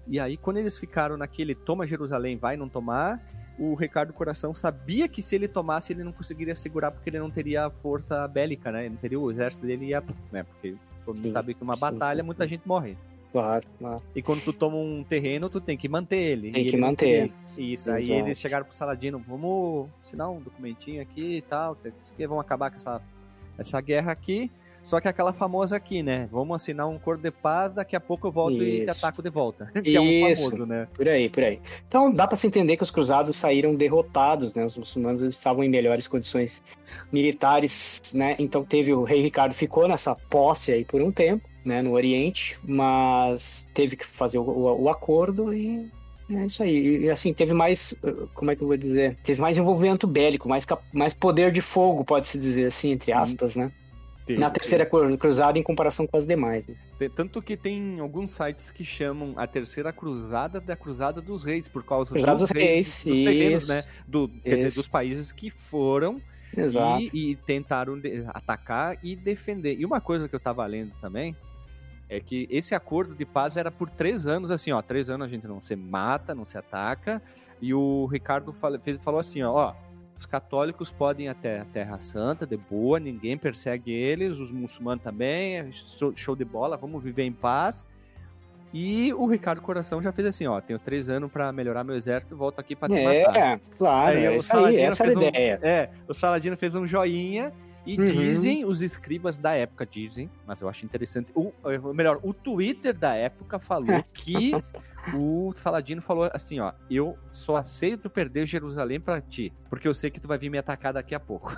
[0.07, 3.21] E aí quando eles ficaram naquele toma Jerusalém, vai não tomar,
[3.59, 7.31] o Ricardo Coração sabia que se ele tomasse ele não conseguiria segurar porque ele não
[7.31, 8.83] teria força bélica, né?
[8.83, 10.43] Ele não teria o exército dele ia, né?
[10.45, 12.51] Porque todo mundo sabe que uma sim, batalha sim, muita sim.
[12.51, 12.97] gente morre.
[13.33, 14.03] Claro, claro.
[14.15, 16.53] E quando tu toma um terreno, tu tem que manter ele.
[16.53, 17.31] Tem que ele manter.
[17.57, 18.21] queria Isso, aí Exato.
[18.21, 21.77] eles chegaram pro Saladino, vamos assinar um documentinho aqui e tal,
[22.19, 23.01] vamos acabar com essa,
[23.57, 24.51] essa guerra aqui.
[24.85, 26.29] Só que aquela famosa aqui, né?
[26.31, 28.91] Vamos assinar um acordo de paz, daqui a pouco eu volto e te Isso.
[29.05, 29.71] ataco de volta.
[29.83, 30.43] que é um Isso.
[30.45, 30.89] famoso, né?
[30.95, 31.61] Por aí, por aí.
[31.87, 34.65] Então dá para se entender que os cruzados saíram derrotados, né?
[34.65, 36.63] Os muçulmanos estavam em melhores condições
[37.13, 38.35] militares, né?
[38.39, 41.81] Então teve o rei Ricardo ficou nessa posse aí por um tempo, né?
[41.81, 45.89] No Oriente, mas teve que fazer o, o- o acordo e
[46.31, 47.05] é isso aí.
[47.05, 49.17] E assim teve mais, uh, como é que eu vou dizer?
[49.23, 53.55] Teve mais envolvimento bélico, mais mais poder de fogo, pode se dizer assim, entre aspas,
[53.55, 53.71] né?
[54.39, 56.67] Na terceira cru- cruzada em comparação com as demais.
[56.67, 56.77] Né?
[57.15, 61.83] Tanto que tem alguns sites que chamam a terceira cruzada da cruzada dos reis, por
[61.85, 63.85] causa Cruzada dos dos reis, reis, dos terrenos, né?
[64.07, 66.21] Do, quer dizer, dos países que foram.
[67.15, 69.75] E, e tentaram atacar e defender.
[69.79, 71.35] E uma coisa que eu tava lendo também
[72.09, 75.31] é que esse acordo de paz era por três anos, assim, ó, três anos a
[75.31, 77.23] gente não se mata, não se ataca.
[77.61, 79.75] E o Ricardo fala- fez, falou assim, ó, ó,
[80.23, 85.03] os católicos podem ir até a Terra Santa, de boa, ninguém persegue eles, os muçulmanos
[85.03, 85.69] também, é
[86.15, 87.85] show de bola, vamos viver em paz.
[88.73, 92.37] E o Ricardo Coração já fez assim, ó, tenho três anos pra melhorar meu exército,
[92.37, 93.37] volto aqui pra te matar.
[93.37, 95.59] É, claro, Aí é aí, essa era a fez um- ideia.
[95.61, 97.53] É, o Saladino fez um joinha
[97.85, 98.05] e Uhum.
[98.07, 101.33] dizem os escribas da época, dizem, mas eu acho interessante.
[101.35, 101.53] O,
[101.83, 104.53] ou melhor, o Twitter da época falou que
[105.15, 110.11] o Saladino falou assim, ó, eu só aceito perder Jerusalém pra ti, porque eu sei
[110.11, 111.57] que tu vai vir me atacar daqui a pouco.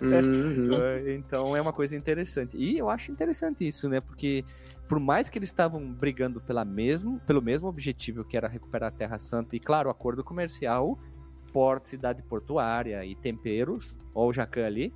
[0.00, 0.76] Uhum.
[0.80, 2.56] É, Então é uma coisa interessante.
[2.56, 4.00] E eu acho interessante isso, né?
[4.00, 4.44] Porque
[4.88, 8.96] por mais que eles estavam brigando pela mesmo, pelo mesmo objetivo que era recuperar a
[8.96, 10.98] Terra Santa e, claro, acordo comercial,
[11.52, 14.94] porto, cidade portuária e temperos, ó o Jacan ali,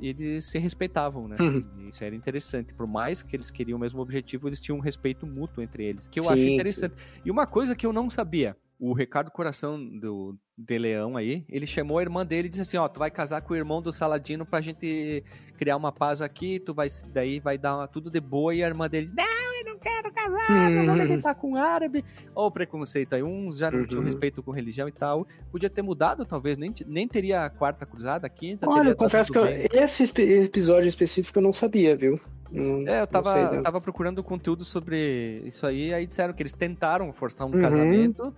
[0.00, 1.36] eles se respeitavam, né?
[1.40, 1.88] Uhum.
[1.88, 2.72] Isso era interessante.
[2.74, 6.06] Por mais que eles queriam o mesmo objetivo, eles tinham um respeito mútuo entre eles,
[6.06, 6.54] que eu Sim, acho sim.
[6.54, 6.94] interessante.
[7.24, 11.66] E uma coisa que eu não sabia, o Ricardo Coração do de Leão aí, ele
[11.66, 13.92] chamou a irmã dele e disse assim, ó, tu vai casar com o irmão do
[13.92, 15.24] Saladino pra gente
[15.56, 18.66] criar uma paz aqui, tu vai daí vai dar uma- tudo de boa e a
[18.68, 19.14] irmã dele eu
[19.48, 19.53] não
[19.84, 20.14] quero
[20.50, 20.90] Uhum.
[20.90, 22.04] olha quem tá com um árabe.
[22.34, 24.06] Olha o preconceito aí, uns já não tinham Uhum.
[24.06, 25.26] respeito com religião e tal.
[25.50, 28.68] Podia ter mudado, talvez, nem, nem teria a quarta cruzada, a quinta.
[28.68, 30.04] Olha, eu confesso que eu- esse
[30.44, 32.18] episódio específico eu não sabia, viu?
[32.50, 36.52] Não- É, eu tava, sei, tava procurando conteúdo sobre isso aí, aí disseram que eles
[36.52, 37.60] tentaram forçar um Uhum.
[37.60, 38.34] casamento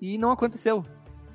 [0.00, 0.84] e não aconteceu.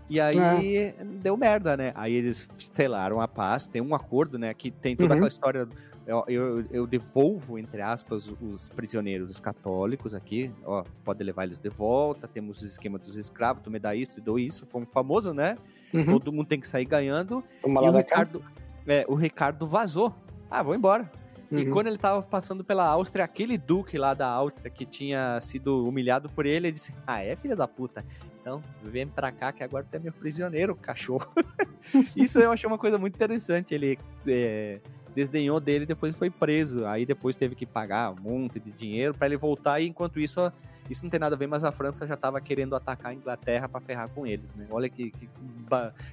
[0.10, 0.95] E aí É.
[1.22, 1.91] deu merda, né?
[1.95, 4.53] Aí eles selaram a paz, tem um acordo, né?
[4.55, 5.14] Que tem toda Uhum.
[5.14, 5.68] aquela história.
[6.10, 10.51] Eu, eu, eu devolvo, entre aspas, os prisioneiros os católicos aqui.
[10.66, 12.28] Ó, pode levar eles de volta.
[12.28, 14.66] Temos o esquema dos escravos, tu me dá isso, tu dou isso.
[14.66, 15.55] Foi um famoso, né?
[15.93, 16.05] Uhum.
[16.05, 17.43] Todo mundo tem que sair ganhando.
[17.62, 17.91] Toma e o.
[17.91, 18.43] Ricardo,
[18.88, 20.12] é, o Ricardo vazou.
[20.49, 21.12] Ah, vou embora.
[21.51, 21.72] E Uhum.
[21.72, 26.28] quando ele tava passando pela Áustria, aquele duque lá da Áustria que tinha sido humilhado
[26.30, 28.03] por ele, ele disse: Ah, é filha da puta.
[28.41, 31.28] Então, vem pra cá que agora tu é meu prisioneiro, cachorro.
[32.16, 33.76] Isso eu achei uma coisa muito interessante.
[33.76, 34.80] Ele é,
[35.16, 36.86] desdenhou dele e depois foi preso.
[36.86, 39.80] Aí depois teve que pagar um monte de dinheiro pra ele voltar.
[39.80, 40.51] E enquanto isso,
[40.89, 43.68] isso não tem nada a ver, mas a França já tava querendo atacar a Inglaterra
[43.68, 44.68] pra ferrar com eles, né?
[44.70, 45.30] Olha que, que,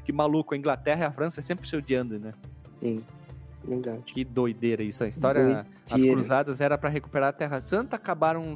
[0.04, 0.54] que maluco.
[0.54, 2.32] A Inglaterra e a França sempre se odiando, né?
[2.80, 3.02] Sim,
[3.64, 4.02] verdade.
[4.06, 5.04] Que doideira isso.
[5.04, 6.14] A história, as Doideira.
[6.14, 8.54] cruzadas era para recuperar a Terra Santa, acabaram,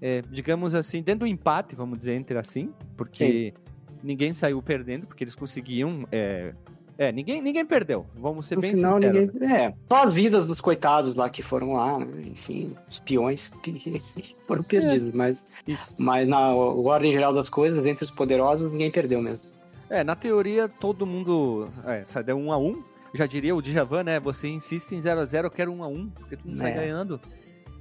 [0.00, 3.54] é, digamos assim, dentro do empate, vamos dizer, entre assim, porque
[4.02, 6.06] ninguém saiu perdendo, porque eles conseguiam.
[6.10, 6.54] É,
[7.02, 9.32] é, ninguém, ninguém perdeu, vamos ser No bem final, sinceros.
[9.32, 9.50] ninguém...
[9.52, 12.24] É, só as vidas dos coitados lá que foram lá, né?
[12.26, 13.50] enfim, os peões
[14.46, 15.94] foram perdidos, mas, Isso.
[15.96, 19.44] mas na ordem geral das coisas, entre os poderosos, ninguém perdeu mesmo.
[19.88, 21.68] É, na teoria, todo mundo.
[21.84, 22.82] É, sai deu um a um.
[23.12, 24.20] Já diria o Djavan, né?
[24.20, 26.70] Você insiste em 0 a 0 eu quero um a um, porque todo mundo sai
[26.70, 26.74] É.
[26.74, 27.20] ganhando.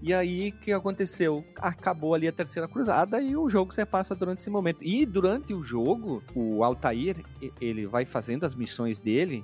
[0.01, 1.43] E aí, o que aconteceu?
[1.57, 4.79] Acabou ali a terceira cruzada e o jogo se passa durante esse momento.
[4.81, 7.17] E durante o jogo, o Altair,
[7.59, 9.43] ele vai fazendo as missões dele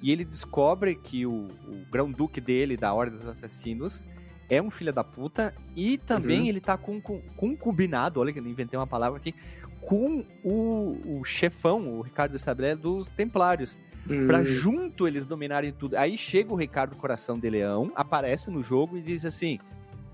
[0.00, 4.06] e ele descobre que o, o grão-duque dele, da Ordem dos Assassinos,
[4.48, 6.46] é um filho da puta e também Uhum.
[6.46, 9.34] ele tá com, com concubinado, olha que eu inventei uma palavra aqui,
[9.80, 13.80] com o, o chefão, o Ricardo Sabré, dos Templários.
[14.28, 15.96] Pra Hum, junto eles dominarem tudo.
[15.96, 19.58] Aí chega o Ricardo Coração de Leão, aparece no jogo e diz assim: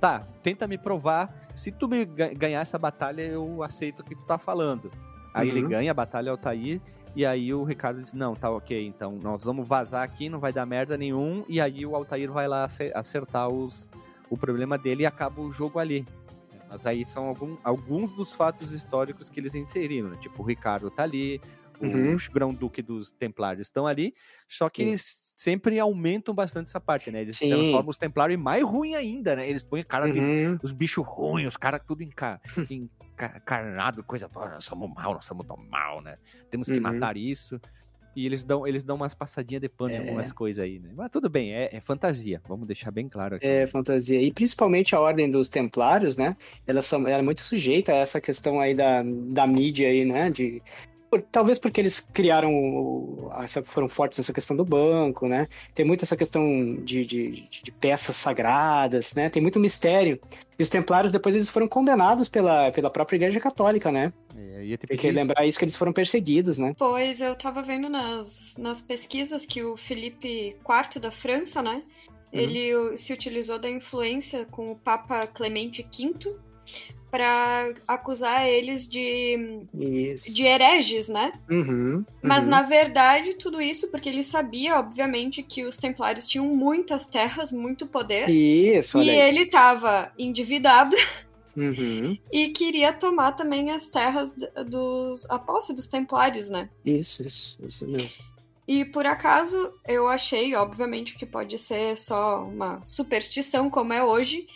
[0.02, 1.32] Tá, tenta me provar.
[1.54, 4.90] Se tu me ga- ganhar essa batalha, eu aceito o que tu tá falando.
[5.32, 5.68] Aí ele Uhum.
[5.68, 6.80] ganha a batalha Altair.
[7.14, 10.52] E aí o Ricardo diz: Não, tá ok, então nós vamos vazar aqui, não vai
[10.52, 11.44] dar merda nenhum.
[11.48, 13.88] E aí o Altair vai lá ace- acertar os,
[14.28, 16.04] o problema dele e acaba o jogo ali.
[16.68, 20.16] Mas aí são algum- alguns dos fatos históricos que eles inseriram, né?
[20.20, 21.40] Tipo, o Ricardo tá ali,
[21.80, 22.14] Uhum.
[22.16, 24.14] os grão-duque dos templários estão ali,
[24.48, 27.22] só que eles sempre aumentam bastante essa parte, né?
[27.22, 27.48] Eles Sim.
[27.48, 29.48] transformam os templários em mais ruim ainda, né?
[29.48, 30.58] Eles põem cara de uhum.
[30.62, 32.40] os bichos ruins, os caras tudo enca-
[33.36, 36.16] encarnado, coisa, pô, nós somos mal, nós somos tão mal, né?
[36.50, 36.82] Temos que Uhum.
[36.82, 37.60] matar isso.
[38.14, 40.00] E eles dão, eles dão umas passadinhas de pano em É.
[40.00, 40.90] algumas coisas aí, né?
[40.94, 43.46] Mas tudo bem, é, é fantasia, vamos deixar bem claro aqui.
[43.46, 44.20] É, fantasia.
[44.20, 46.36] E principalmente a ordem dos templários, né?
[46.66, 50.28] Ela, são, ela é muito sujeita a essa questão aí da, da mídia aí, né?
[50.28, 50.62] De,
[51.12, 55.46] por- talvez porque eles criaram, o- essa, foram fortes nessa questão do banco, né?
[55.74, 56.42] Tem muito essa questão
[56.82, 59.28] de, de, de- peças sagradas, né?
[59.28, 60.18] Tem muito mistério.
[60.58, 64.10] E os templários, depois, eles foram condenados pela, pela própria Igreja Católica, né?
[64.34, 65.14] É, ia ter Tem que isso.
[65.16, 66.74] lembrar isso que eles foram perseguidos, né?
[66.78, 71.82] Pois eu tava vendo nas, nas pesquisas que o Felipe IV da França, né?
[72.32, 76.34] Ele uh, se utilizou da influência com o Papa Clemente V
[77.12, 80.32] para acusar eles de, Isso.
[80.32, 81.34] de hereges, né?
[81.48, 82.50] Uhum, Mas uhum.
[82.50, 87.86] na verdade, tudo isso porque ele sabia, obviamente, que os templários tinham muitas terras, muito
[87.86, 88.30] poder.
[88.30, 90.96] Isso, E ele estava endividado
[91.54, 92.16] Uhum.
[92.32, 94.32] e queria tomar também as terras
[94.66, 96.70] dos a posse dos templários, né?
[96.82, 98.24] Isso, isso, isso mesmo.
[98.66, 104.46] E por acaso eu achei, obviamente, que pode ser só uma superstição como é hoje,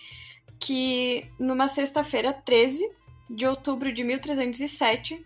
[0.60, 2.90] que numa sexta-feira 13
[3.28, 5.24] de outubro de 1307,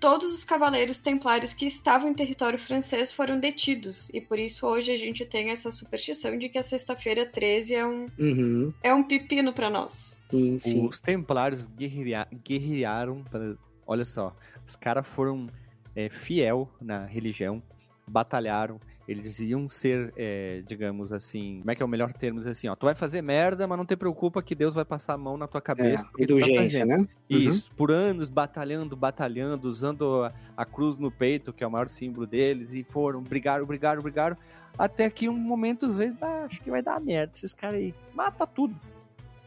[0.00, 4.08] todos os cavaleiros templários que estavam em território francês foram detidos.
[4.12, 7.86] E por isso hoje a gente tem essa superstição de que a sexta-feira 13 é
[7.86, 8.72] um, Uhum.
[8.82, 10.22] é um pepino para nós.
[10.30, 10.86] Sim, sim.
[10.86, 13.22] Os templários guerrilha- guerrearam.
[13.30, 13.54] pra-
[13.86, 14.34] Olha só,
[14.66, 15.48] os caras foram
[15.94, 17.62] é, fiel na religião,
[18.08, 18.80] batalharam.
[19.06, 22.38] Eles iam ser, é, digamos assim, como é que é o melhor termo?
[22.38, 25.14] Dizer assim, ó, tu vai fazer merda, mas não te preocupa que Deus vai passar
[25.14, 26.04] a mão na tua cabeça.
[26.04, 27.06] É, tu tá indulgência, né?
[27.28, 31.88] Isso, por anos batalhando, batalhando, usando a, a cruz no peito, que é o maior
[31.88, 34.36] símbolo deles, e foram, brigaram, brigaram, brigaram,
[34.78, 37.94] até que um momento veio, ah, acho que vai dar merda esses caras aí.
[38.14, 38.74] Mata tudo.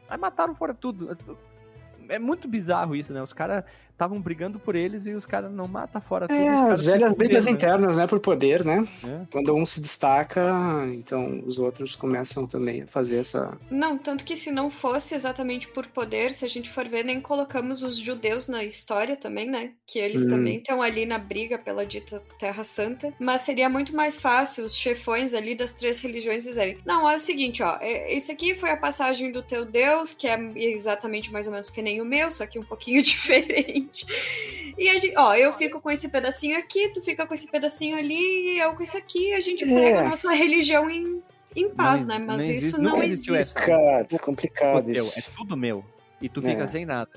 [0.09, 1.17] Aí mataram fora tudo.
[2.09, 3.21] é muito bizarro isso, né?
[3.21, 3.63] Os caras
[3.95, 6.37] estavam brigando por eles e os caras não matam fora tudo.
[6.37, 7.51] É, os caras as velhas brigas né?
[7.51, 8.85] internas, né, por poder, né?
[9.03, 9.21] É.
[9.31, 10.41] Quando um se destaca,
[10.93, 13.57] então os outros começam também a fazer essa.
[13.71, 17.21] Não, tanto que se não fosse exatamente por poder, se a gente for ver, nem
[17.21, 19.71] colocamos os judeus na história também, né?
[19.87, 20.29] Que eles Hum.
[20.29, 23.13] também estão ali na briga pela dita Terra Santa.
[23.19, 27.19] Mas seria muito mais fácil os chefões ali das três religiões dizerem: Não, é o
[27.19, 31.47] seguinte, ó, é- esse aqui foi a passagem do teu Deus, que é exatamente mais
[31.47, 33.84] ou menos que nem o meu, só que um pouquinho diferente.
[34.77, 37.97] E a gente, ó, eu fico com esse pedacinho aqui, tu fica com esse pedacinho
[37.97, 38.15] ali,
[38.55, 39.67] e eu com esse aqui, a gente É.
[39.67, 41.21] prega a nossa religião em,
[41.55, 42.25] em paz, Não né?
[42.25, 43.35] Mas não isso existe- não existe.
[43.35, 43.59] essa.
[43.59, 45.19] Cara, Pô, complicado teu, isso.
[45.19, 45.83] é tudo meu.
[46.21, 46.49] E tu É.
[46.51, 47.09] fica sem nada.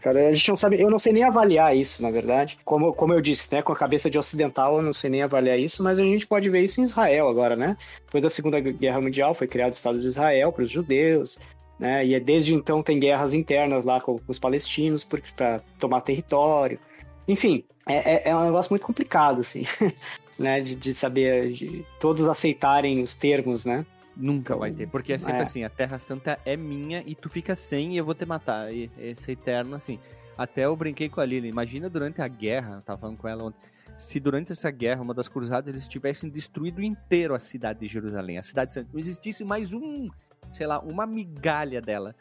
[0.00, 2.56] Cara, a gente não sabe, eu não sei nem avaliar isso, na verdade.
[2.64, 5.58] Como, como eu disse, né, com a cabeça de ocidental, eu não sei nem avaliar
[5.58, 7.76] isso, mas a gente pode ver isso em Israel agora, né?
[8.04, 11.36] Depois da Segunda Guerra Mundial foi criado o Estado de Israel para os judeus,
[11.78, 12.04] né?
[12.06, 15.04] E é desde então tem guerras internas lá com, com os palestinos
[15.36, 16.78] para tomar território.
[17.26, 19.62] Enfim, é, é- é um negócio muito complicado, assim,
[20.38, 20.60] né?
[20.60, 23.84] De, de saber, de todos aceitarem os termos, né?
[24.16, 25.42] Nunca vai ter, porque é sempre É.
[25.44, 28.74] assim, a Terra Santa é minha e tu fica sem e eu vou te matar.
[28.74, 29.98] E esse é eterno, assim.
[30.36, 33.44] Até eu brinquei com a Lili, imagina durante a guerra, eu tava falando com ela
[33.44, 33.58] ontem,
[33.96, 38.38] se durante essa guerra, uma das cruzadas, eles tivessem destruído inteiro a cidade de Jerusalém,
[38.38, 40.08] a cidade santa, não existisse mais um,
[40.52, 42.14] sei lá, uma migalha dela.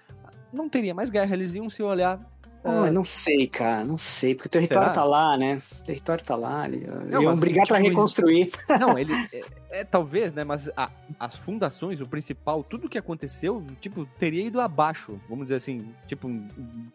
[0.52, 2.20] Não teria mais guerra, eles iam se olhar.
[2.64, 4.94] Ah, não sei, cara, não sei, porque o território Será?
[4.94, 5.62] tá lá, né?
[5.80, 8.52] O território tá lá, ali, Não, iam brigar pra tipo, reconstruir.
[8.80, 9.14] Não, ele.
[9.70, 10.44] É, é, talvez, né?
[10.44, 15.20] Mas a- as fundações, o principal, tudo que aconteceu, tipo, teria ido abaixo.
[15.30, 16.30] Vamos dizer assim, tipo,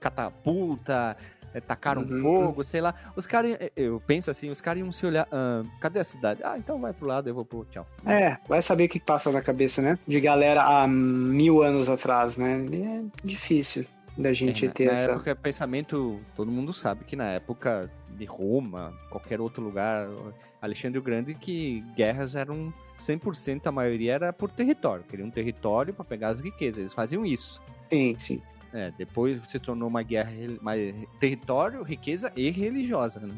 [0.01, 1.17] catapulta,
[1.55, 2.21] é, tacaram Uhum.
[2.23, 2.95] fogo, sei lá.
[3.17, 5.27] Os caras, é, eu penso assim, os caras iam se olhar.
[5.31, 6.41] ah, cadê a cidade?
[6.45, 7.65] Ah, então vai pro lado, eu vou pro.
[7.71, 7.87] Tchau.
[8.07, 9.99] É, vai saber o que passa na cabeça, né?
[10.07, 12.65] De galera há mil anos atrás, né?
[12.71, 13.85] E É difícil
[14.17, 15.11] da gente É, na, ter na essa.
[15.13, 20.07] época, pensamento, todo mundo sabe que na época de Roma, qualquer outro lugar,
[20.61, 25.03] Alexandre o Grande, que guerras eram 100%, a maioria era por território.
[25.05, 27.61] Queriam um território para pegar as riquezas, eles faziam isso.
[27.91, 28.43] Sim, sim.
[28.73, 33.35] É, depois se tornou uma guerra mais território, riqueza e religiosa, né?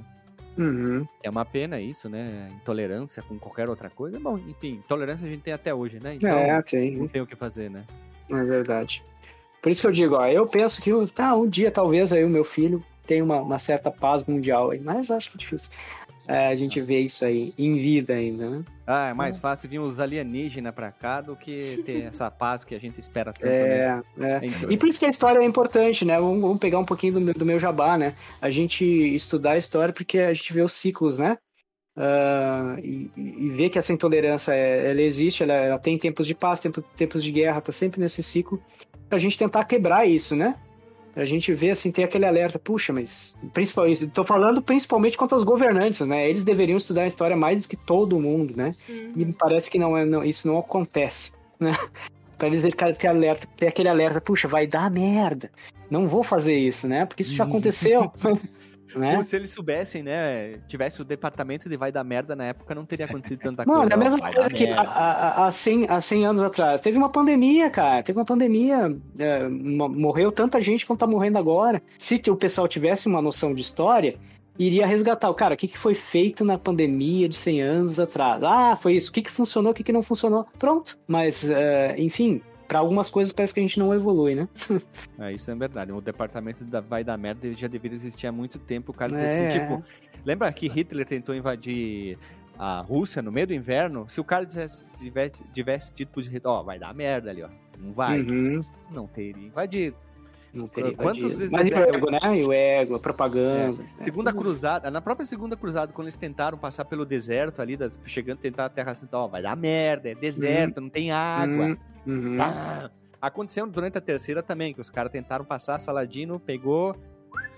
[0.57, 1.07] Uhum.
[1.23, 2.49] É uma pena isso, né?
[2.55, 4.21] Intolerância com qualquer outra coisa.
[4.21, 6.15] Bom, enfim, tolerância a gente tem até hoje, né?
[6.15, 7.85] Então, É, tem, não tem o que fazer, né?
[8.31, 9.03] é verdade.
[9.61, 12.29] Por isso que eu digo, ó, eu penso que ah, um dia talvez aí o
[12.29, 15.71] meu filho tenha uma, uma certa paz mundial aí, mas acho que é difícil.
[16.27, 18.65] É, a gente vê isso aí em vida ainda, né?
[18.87, 22.75] Ah, é mais fácil vir os alienígenas pra cá do que ter essa paz que
[22.75, 24.03] a gente espera tanto, né?
[24.21, 24.41] É, é.
[24.71, 26.19] E por isso que a história é importante, né?
[26.19, 28.15] Vamos, vamos pegar um pouquinho do meu, do meu jabá, né?
[28.41, 31.37] A gente estudar a história porque a gente vê os ciclos, né?
[31.97, 36.35] Ah, e, e ver que essa intolerância é- ela existe, ela, ela tem tempos de
[36.35, 38.61] paz, tempo- tempos de guerra, tá sempre nesse ciclo,
[39.09, 40.57] pra gente tentar quebrar isso, né?
[41.15, 43.37] Pra gente ver, assim, ter aquele alerta, puxa, mas.
[43.53, 46.29] Principalmente, tô falando principalmente quanto aos governantes, né?
[46.29, 48.75] Eles deveriam estudar a história mais do que todo mundo, né?
[48.89, 49.13] Uhum.
[49.17, 51.73] E me parece que não é, não- isso não acontece, né?
[52.37, 55.51] Pra eles ter, ter, alerta, ter aquele alerta, puxa, vai dar merda.
[55.89, 57.07] Não vou fazer isso, né?
[57.07, 58.11] Porque isso já aconteceu.
[58.99, 59.13] né?
[59.13, 60.59] Como se eles soubessem, né?
[60.69, 63.93] Tivesse o departamento de vai dar merda na época, não teria acontecido tanta Mano, coisa.
[63.93, 66.81] é a mesma coisa que há, há, há, 100, há 100 anos atrás.
[66.81, 68.03] Teve uma pandemia, cara.
[68.03, 68.97] Teve uma pandemia.
[69.19, 71.83] é, mo- morreu tanta gente quanto tá morrendo agora.
[71.99, 74.17] Se o pessoal tivesse uma noção de história,
[74.59, 75.29] iria resgatar.
[75.31, 78.43] O cara, o que, que foi feito na pandemia de 100 anos atrás?
[78.43, 79.11] Ah, foi isso.
[79.11, 80.47] O que, que funcionou, o que, que não funcionou?
[80.59, 80.97] Pronto.
[81.07, 82.41] Mas, é, enfim,
[82.75, 84.49] para algumas coisas parece que a gente não evolui, né?
[85.17, 85.93] É, isso é verdade.
[85.93, 88.91] O departamento da vai dar merda ele já deveria existir há muito tempo.
[88.91, 89.25] O cara É.
[89.47, 89.85] assim, tipo.
[90.25, 92.19] Lembra que Hitler tentou invadir
[92.59, 94.09] a Rússia no meio do inverno?
[94.09, 96.41] Se o cara tivesse, tivesse, tivesse tipo de.
[96.43, 97.49] Ó, vai dar merda ali, ó.
[97.79, 98.21] Não vai.
[98.23, 98.65] Uhum.
[98.91, 99.97] Não teria invadido.
[100.55, 101.51] Não teria Quantos invadido.
[101.53, 102.37] Mas e o ego, né?
[102.37, 103.83] E o ego, a propaganda.
[103.83, 103.89] né?
[104.01, 108.39] Segunda cruzada, na própria segunda cruzada, quando eles tentaram passar pelo deserto ali, das- chegando
[108.39, 111.67] a tentar a Terra Santa, ó, vai dar merda, é deserto, não tem água.
[111.67, 111.77] Hum,
[112.07, 112.37] uhum.
[112.37, 112.91] Pá.
[113.21, 116.95] Aconteceu durante a terceira também, que os caras tentaram passar, Saladino pegou,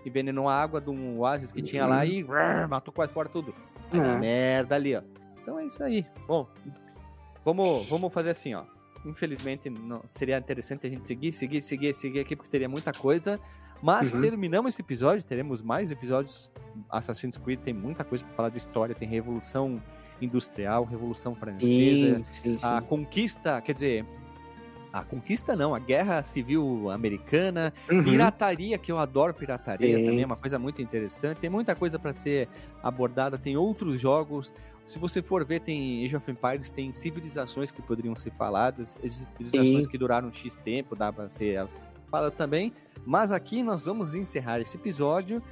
[0.06, 3.52] envenenou a água de um oásis que tinha lá e rrr, matou quase fora tudo.
[3.92, 4.18] Dar É.
[4.18, 5.02] merda ali, ó.
[5.42, 6.06] Então é isso aí.
[6.26, 6.46] Bom,
[7.44, 8.62] vamos, vamos fazer assim, ó.
[9.06, 13.40] Infelizmente, não, seria interessante a gente seguir, seguir, seguir, seguir aqui, porque teria muita coisa.
[13.82, 14.20] Mas Uhum.
[14.22, 16.50] terminamos esse episódio, teremos mais episódios.
[16.90, 19.82] Assassin's Creed tem muita coisa para falar de história, tem Revolução
[20.20, 22.66] Industrial, Revolução Francesa, Sim, sim, sim.
[22.66, 24.04] a conquista, quer dizer,
[25.00, 28.02] a conquista não, a Guerra Civil Americana, Uhum.
[28.04, 30.04] pirataria, que eu adoro pirataria Sim.
[30.04, 31.38] também, é uma coisa muito interessante.
[31.38, 32.48] Tem muita coisa para ser
[32.82, 34.52] abordada, tem outros jogos.
[34.86, 39.84] Se você for ver, tem Age of Empires, tem civilizações que poderiam ser faladas, civilizações
[39.84, 39.90] Sim.
[39.90, 41.66] que duraram X tempo, dá pra ser
[42.10, 42.72] fala também.
[43.04, 45.42] Mas aqui nós vamos encerrar esse episódio.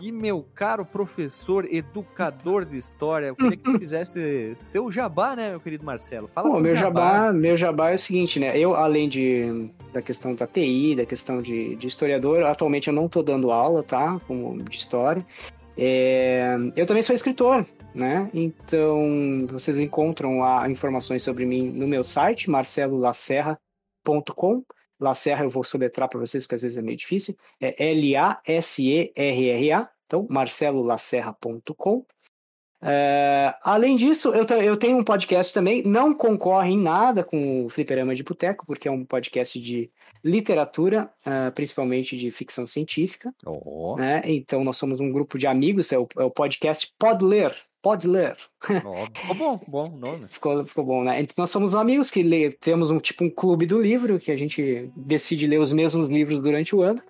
[0.00, 5.50] E meu caro professor, educador de história, eu queria que tu fizesse seu jabá, né,
[5.50, 6.26] meu querido Marcelo?
[6.28, 8.58] Fala Bom, do meu jabá, meu jabá é o seguinte, né?
[8.58, 13.04] Eu, além de, da questão da TI, da questão de, de historiador, atualmente eu não
[13.06, 14.18] estou dando aula, tá?
[14.26, 15.22] Como de história.
[15.76, 18.30] É, eu também sou escritor, né?
[18.32, 24.64] Então, vocês encontram lá informações sobre mim no meu site, marcelolacerra.com.
[25.00, 27.34] Lacerra eu vou soletrar para vocês, porque às vezes é meio difícil.
[27.60, 29.88] É L-A-S-E-R-R-A.
[30.06, 32.04] Então, marcelolacerra.com.
[32.82, 37.68] É, além disso, eu, eu, tenho um podcast também, não concorre em nada com o
[37.68, 39.90] Fliperama de Boteco, porque é um podcast de
[40.24, 43.34] literatura, uh, principalmente de ficção científica.
[43.44, 43.96] Oh.
[43.98, 44.22] Né?
[44.24, 47.54] Então, nós somos um grupo de amigos, é o, é o podcast Pode Ler.
[47.82, 48.36] Pode ler.
[48.60, 50.26] Ficou bom, bom nome.
[50.28, 51.20] ficou, ficou bom, né?
[51.20, 54.36] Então, nós somos amigos que lê, temos um tipo um clube do livro, que a
[54.36, 57.00] gente decide ler os mesmos livros durante o ano.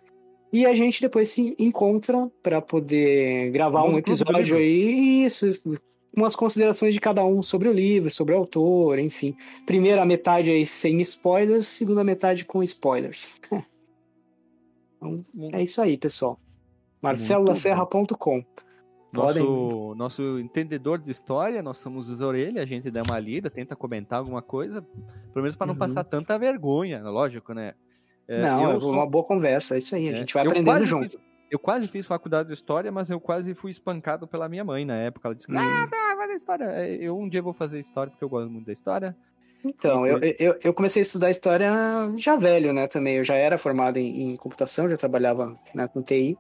[0.53, 5.47] E a gente depois se encontra para poder gravar Vamos um episódio aí, isso,
[6.15, 9.37] umas considerações de cada um sobre o livro, sobre o autor, enfim.
[9.67, 13.35] Primeira metade aí sem spoilers, segunda metade com spoilers.
[14.97, 16.39] então, é isso aí, pessoal.
[17.03, 18.45] marcelolacerra.com
[19.13, 23.75] nosso, nosso entendedor de história, nós somos os orelha, a gente dá uma lida, tenta
[23.75, 24.83] comentar alguma coisa,
[25.33, 25.79] pelo menos para não Uhum.
[25.79, 27.75] passar tanta vergonha, lógico, né?
[28.29, 30.45] É, Não, eu é sou- uma boa conversa, é isso aí, a é, gente vai
[30.47, 31.09] eu aprendendo junto.
[31.11, 31.19] fiz-
[31.51, 34.95] eu quase fiz faculdade de história, mas eu quase fui espancado pela minha mãe na
[34.95, 35.27] época.
[35.27, 35.57] Ela disse: Hum.
[35.59, 36.65] Ah, não, vai da história.
[36.67, 39.17] É, Eu um dia vou fazer história porque eu gosto muito da história.
[39.65, 41.71] Então, eu, eu, eu comecei a estudar história
[42.17, 43.17] já velho, né, também.
[43.17, 46.39] Eu já era formado em, em computação, já trabalhava né, com TI.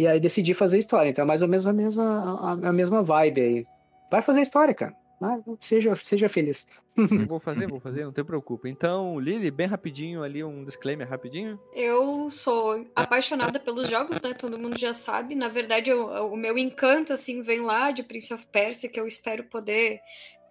[0.00, 1.10] E aí decidi fazer história.
[1.10, 3.66] Então é mais ou menos a mesma, a, a mesma vibe aí.
[4.10, 4.94] Vai fazer história, cara.
[5.20, 6.66] Vai, seja, seja feliz.
[7.28, 8.66] Vou fazer, vou fazer, não te preocupa.
[8.66, 11.60] Então, Lili, bem rapidinho ali, um disclaimer rapidinho.
[11.74, 14.32] Eu sou apaixonada pelos jogos, né?
[14.32, 15.34] Todo mundo já sabe.
[15.34, 19.06] Na verdade, eu- o meu encanto, assim, vem lá de Prince of Persia, que eu
[19.06, 20.00] espero poder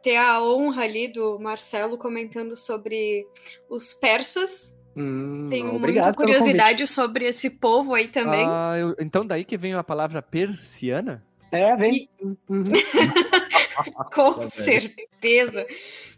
[0.03, 3.25] ter a honra ali do Marcelo comentando sobre
[3.67, 4.77] os persas.
[5.01, 8.45] Hum, Tenho muita curiosidade sobre esse povo aí também.
[8.47, 11.23] Ah, eu- então daí que vem a palavra persiana?
[11.51, 12.09] É, vem.
[12.21, 12.63] Uhum.
[14.13, 15.65] Com Nossa, certeza.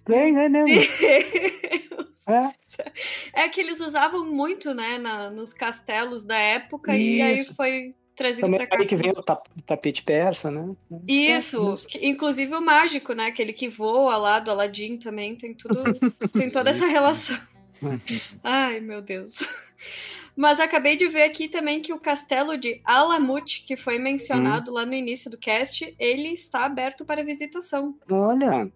[0.08, 0.68] Vem, vem mesmo.
[2.28, 3.44] É.
[3.46, 7.56] É que eles usavam muito, né, na- nos castelos da época, e aí Isso.
[7.56, 8.78] foi trazido Também pra cá.
[8.80, 10.70] aí que vem o tap- tapete persa, né?
[11.08, 13.26] Isso, que- inclusive o mágico, né?
[13.26, 15.84] Aquele que voa lá do Aladdin também, tem tudo,
[16.32, 17.38] tem toda essa relação.
[18.44, 19.48] Ai, meu Deus.
[20.36, 24.86] Mas acabei de ver aqui também que o castelo de Alamut, que foi mencionado lá
[24.86, 27.98] no início do cast, ele está aberto para visitação.
[28.10, 28.72] Olha,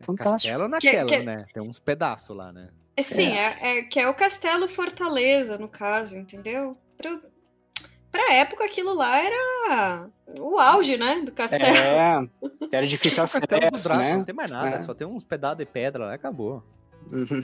[0.00, 0.32] fantástico.
[0.32, 1.46] Castelo naquela, que- né?
[1.52, 2.68] Tem uns pedaços lá, né?
[2.96, 3.56] É, Sim, é.
[3.78, 6.76] é- que é o castelo Fortaleza, no caso, entendeu?
[6.96, 7.18] Pra,
[8.10, 10.08] pra época aquilo lá era
[10.40, 11.64] o auge, né, do castelo.
[11.64, 12.28] É,
[12.72, 13.46] era difícil acesso,
[13.96, 14.16] né?
[14.16, 14.80] não tem mais nada, É.
[14.82, 16.62] só tem uns pedaços de pedra lá e acabou.
[17.10, 17.40] Uhum.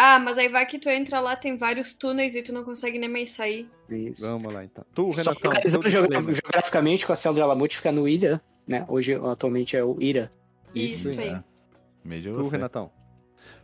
[0.00, 3.00] Ah, mas aí vai que tu entra lá, tem vários túneis e tu não consegue
[3.00, 3.68] nem mais sair.
[3.90, 4.20] Isso.
[4.22, 4.84] Vamos lá então.
[4.94, 6.34] Tu, Só Renatão, disclaimer.
[6.34, 8.84] geograficamente, o Castelo de Alamut fica no Ilha, né?
[8.86, 10.30] Hoje, atualmente, é o Ira.
[10.72, 11.30] Isso aí.
[11.30, 11.42] É.
[12.04, 12.52] Veja Tu, você.
[12.52, 12.92] Renatão.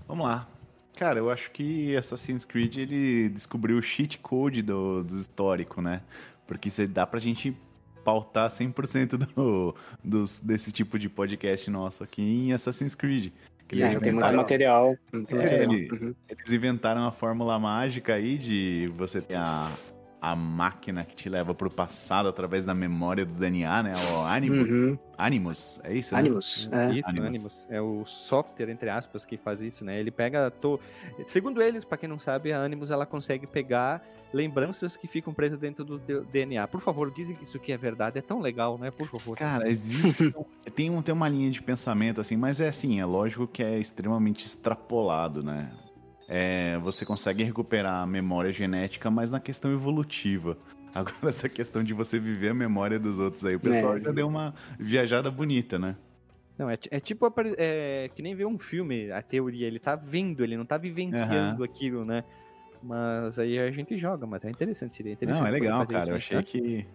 [0.08, 0.48] Vamos lá.
[0.96, 6.02] Cara, eu acho que Assassin's Creed ele descobriu o cheat code do, do histórico, né?
[6.48, 7.56] Porque isso dá pra gente
[8.04, 13.32] pautar 100% do, dos, desse tipo de podcast nosso aqui em Assassin's Creed.
[13.68, 14.96] Que eles É, tem muito inventaram- material.
[15.12, 15.72] muito É, material.
[15.72, 16.14] ele- Uhum.
[16.28, 19.70] Eles inventaram a fórmula mágica aí de você ter a,
[20.24, 23.92] a máquina que te leva pro passado através da memória do DNA, né?
[24.10, 24.70] O Animus.
[24.70, 24.98] Uhum.
[25.18, 26.14] Animus, é isso?
[26.14, 26.20] né?
[26.20, 26.70] Animus.
[26.72, 26.92] É.
[26.94, 27.28] Isso, Animus.
[27.28, 27.66] Animus.
[27.68, 30.00] É o software, entre aspas, que faz isso, né?
[30.00, 30.50] Ele pega.
[30.50, 30.80] To...
[31.26, 34.02] Segundo eles, pra quem não sabe, a Animus ela consegue pegar
[34.32, 36.66] lembranças que ficam presas dentro do teu DNA.
[36.68, 38.18] Por favor, dizem que isso aqui é verdade.
[38.18, 38.90] É tão legal, né?
[38.90, 39.36] Por favor.
[39.36, 40.34] Cara, existe.
[40.74, 43.78] tem, um, tem uma linha de pensamento assim, mas é assim, é lógico que é
[43.78, 45.70] extremamente extrapolado, né?
[46.28, 50.56] É, você consegue recuperar a memória genética, mas na questão evolutiva.
[50.94, 54.00] Agora, essa questão de você viver a memória dos outros aí, o pessoal É.
[54.00, 55.96] já deu uma viajada bonita, né?
[56.56, 57.26] Não, é, é tipo
[57.58, 59.66] é, que nem ver um filme, a teoria.
[59.66, 62.22] Ele tá vendo, ele não tá vivenciando aquilo, né?
[62.80, 65.40] Mas aí a gente joga, mas é interessante, seria interessante.
[65.42, 66.16] Não, é legal, cara.
[66.16, 66.42] isso, Eu né?
[66.46, 66.86] achei que.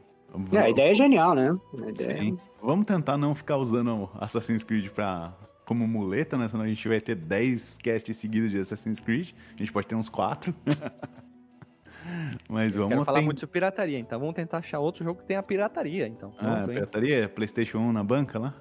[0.56, 1.58] É, a ideia é genial, né?
[1.74, 2.40] A ideia Sim.
[2.62, 5.34] Vamos tentar não ficar usando Assassin's Creed pra,
[5.70, 6.48] como muleta, né?
[6.48, 9.30] Senão a gente vai ter 10 casts seguidos de Assassin's Creed.
[9.54, 10.52] A gente pode ter uns 4.
[12.50, 15.20] Mas Eu vamos quero falar ten- muito sobre pirataria, então vamos tentar achar outro jogo
[15.22, 16.34] que tenha pirataria, então.
[16.40, 17.30] Ah, pirataria?
[17.30, 18.56] PlayStation 1 na banca lá?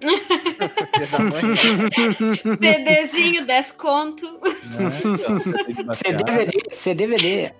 [2.60, 4.38] CDzinho, desconto.
[4.38, 4.90] Né?
[5.92, 7.52] CDVD, CDVD.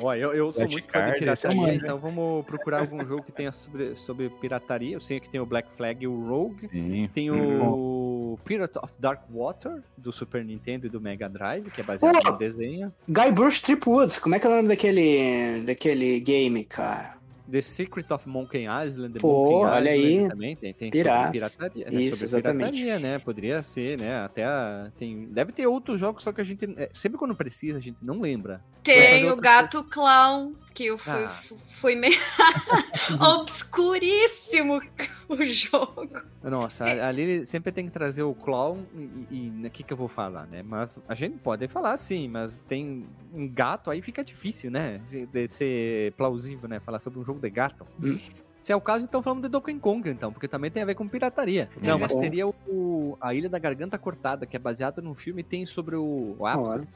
[0.00, 1.74] Ó, eu, eu sou muito fã de é pirataria, manja.
[1.74, 4.94] então vamos procurar algum jogo que tenha sobre, sobre pirataria.
[4.94, 6.68] Eu sei que tem o Black Flag e o Rogue.
[6.68, 7.08] Sim.
[7.14, 11.84] Tem o Pirate of Dark Water, do Super Nintendo e do Mega Drive, que é
[11.84, 12.32] baseado Pô!
[12.32, 12.92] no desenho.
[13.08, 17.21] Guybrush Tripwood, como é que é o nome daquele, daquele game, cara?
[17.50, 20.28] The Secret of Monkey Island, The Pô, Monkey olha Island aí.
[20.28, 21.18] também tem, tem Pirata.
[21.18, 22.00] sobre pirataria, né?
[22.00, 22.70] Isso, sobre exatamente.
[22.72, 23.18] pirataria, né?
[23.18, 24.24] Poderia ser, né?
[24.24, 27.78] Até a- tem, deve ter outros jogos, só que a gente é, sempre quando precisa
[27.78, 28.60] a gente não lembra.
[28.82, 31.28] Tem o gato clown, que eu fui, Ah.
[31.28, 32.16] fu- fui meio
[33.20, 34.80] obscuríssimo
[35.28, 36.20] o jogo.
[36.42, 38.82] Nossa, ali sempre tem que trazer o clown
[39.30, 40.62] e- o que, que eu vou falar, né?
[40.62, 45.00] Mas a gente pode falar sim, mas tem um gato aí fica difícil, né?
[45.32, 46.80] De ser plausível, né?
[46.80, 47.86] Falar sobre um jogo de gato.
[48.02, 48.18] Hum.
[48.62, 50.94] Se é o caso, então falamos de Donkey Kong, então, porque também tem a ver
[50.94, 51.68] com pirataria.
[51.80, 55.66] Não, mas teria o, a Ilha da Garganta Cortada, que é baseado num filme tem
[55.66, 56.88] sobre o, o ápice Olha.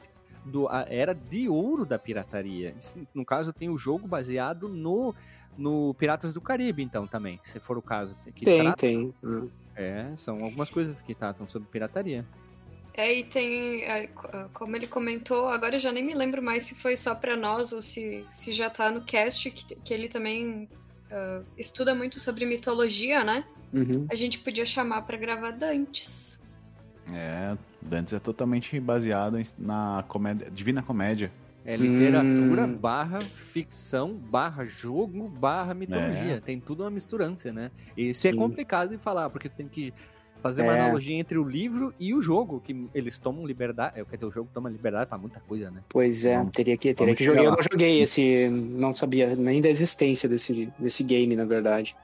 [0.46, 2.74] Do, a era de ouro da pirataria.
[3.12, 5.14] No caso, tem o jogo baseado no,
[5.58, 8.16] no Piratas do Caribe, então, também, se for o caso.
[8.34, 9.12] Que Tem, trata- tem.
[9.74, 12.24] É, são algumas coisas que tratam sobre pirataria.
[12.94, 16.62] É, e tem, é, ah, como ele comentou, agora eu já nem me lembro mais
[16.62, 20.08] se foi só pra nós ou se, se já tá no cast, que, que ele
[20.08, 20.66] também
[21.10, 23.44] ah, estuda muito sobre mitologia, né?
[23.74, 24.06] Uhum.
[24.10, 26.40] A gente podia chamar pra gravar Dantes.
[27.12, 27.54] É,
[27.86, 31.30] Dantes é totalmente baseado na comédia, Divina Comédia.
[31.64, 32.76] É literatura Hum.
[32.76, 36.40] barra ficção, barra jogo, barra mitologia.
[36.40, 37.70] Tem tudo uma misturância, né?
[37.96, 39.92] E isso é complicado de falar, porque tem que
[40.40, 40.80] fazer uma É.
[40.80, 43.98] analogia entre o livro e o jogo, que eles tomam liberdade.
[43.98, 45.82] é, Quer dizer, o jogo toma liberdade pra muita coisa, né?
[45.88, 47.42] Pois é, teria que, teria que jogar.
[47.42, 48.48] Eu não joguei esse.
[48.48, 51.96] Não sabia nem da existência desse, desse game, na verdade.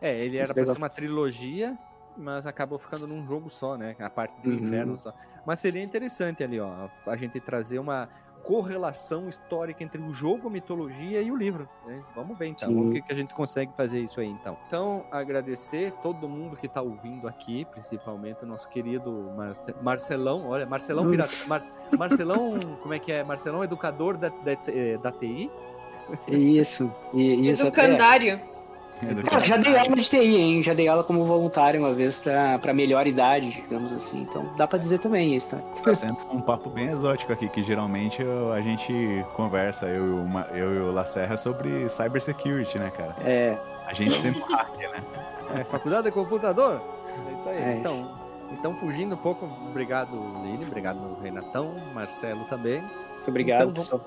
[0.00, 1.76] É, ele era Esse pra ser uma trilogia,
[2.20, 3.96] mas acabou ficando num jogo só, né?
[3.98, 4.56] A parte do Uhum.
[4.56, 5.12] inferno só.
[5.46, 8.08] Mas seria interessante ali, ó, a gente trazer uma
[8.42, 11.68] correlação histórica entre o jogo, a mitologia e o livro.
[11.86, 12.02] né?
[12.16, 12.88] Vamos ver então, Sim.
[12.88, 14.56] o que que a gente consegue fazer isso aí então.
[14.66, 20.64] Então, agradecer todo mundo que tá ouvindo aqui, principalmente o nosso querido Marce- Marcelão, olha,
[20.66, 21.10] Marcelão Hum.
[21.10, 21.62] Pirata, Mar-
[21.98, 23.22] Marcelão, como é que é?
[23.22, 25.50] Marcelão educador da, da, eh, da TI.
[26.28, 26.92] Isso.
[27.12, 27.82] E, isso até-
[29.46, 30.62] Já dei aula de TI, hein?
[30.62, 34.22] Já dei aula como voluntário uma vez pra, pra melhor idade, digamos assim.
[34.22, 35.58] Então dá pra dizer também isso, tá?
[35.82, 40.10] Tá sendo um papo bem exótico aqui, que geralmente eu- a gente conversa, eu, e
[40.10, 43.14] o Ma- eu e o Lacerra, sobre cybersecurity, né, cara?
[43.24, 43.56] É.
[43.86, 45.02] A gente sempre hacker, né?
[45.58, 46.80] É, faculdade de computador?
[47.28, 47.56] É isso aí.
[47.56, 47.76] É.
[47.78, 48.10] Então,
[48.52, 50.10] então, fugindo um pouco, obrigado,
[50.44, 52.82] Lili, obrigado, Renatão, Marcelo também.
[52.82, 54.00] Muito obrigado, Então, pessoal.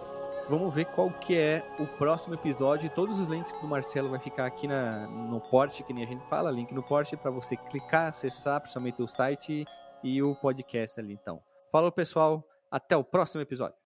[0.49, 2.89] Vamos ver qual que é o próximo episódio.
[2.89, 6.25] Todos os links do Marcelo vai ficar aqui na, no porte, que nem a gente
[6.25, 9.65] fala, link no porte para você clicar, acessar, principalmente o site
[10.03, 11.41] e o podcast ali, então.
[11.71, 12.43] Falou, pessoal.
[12.69, 13.82] Até o próximo episódio.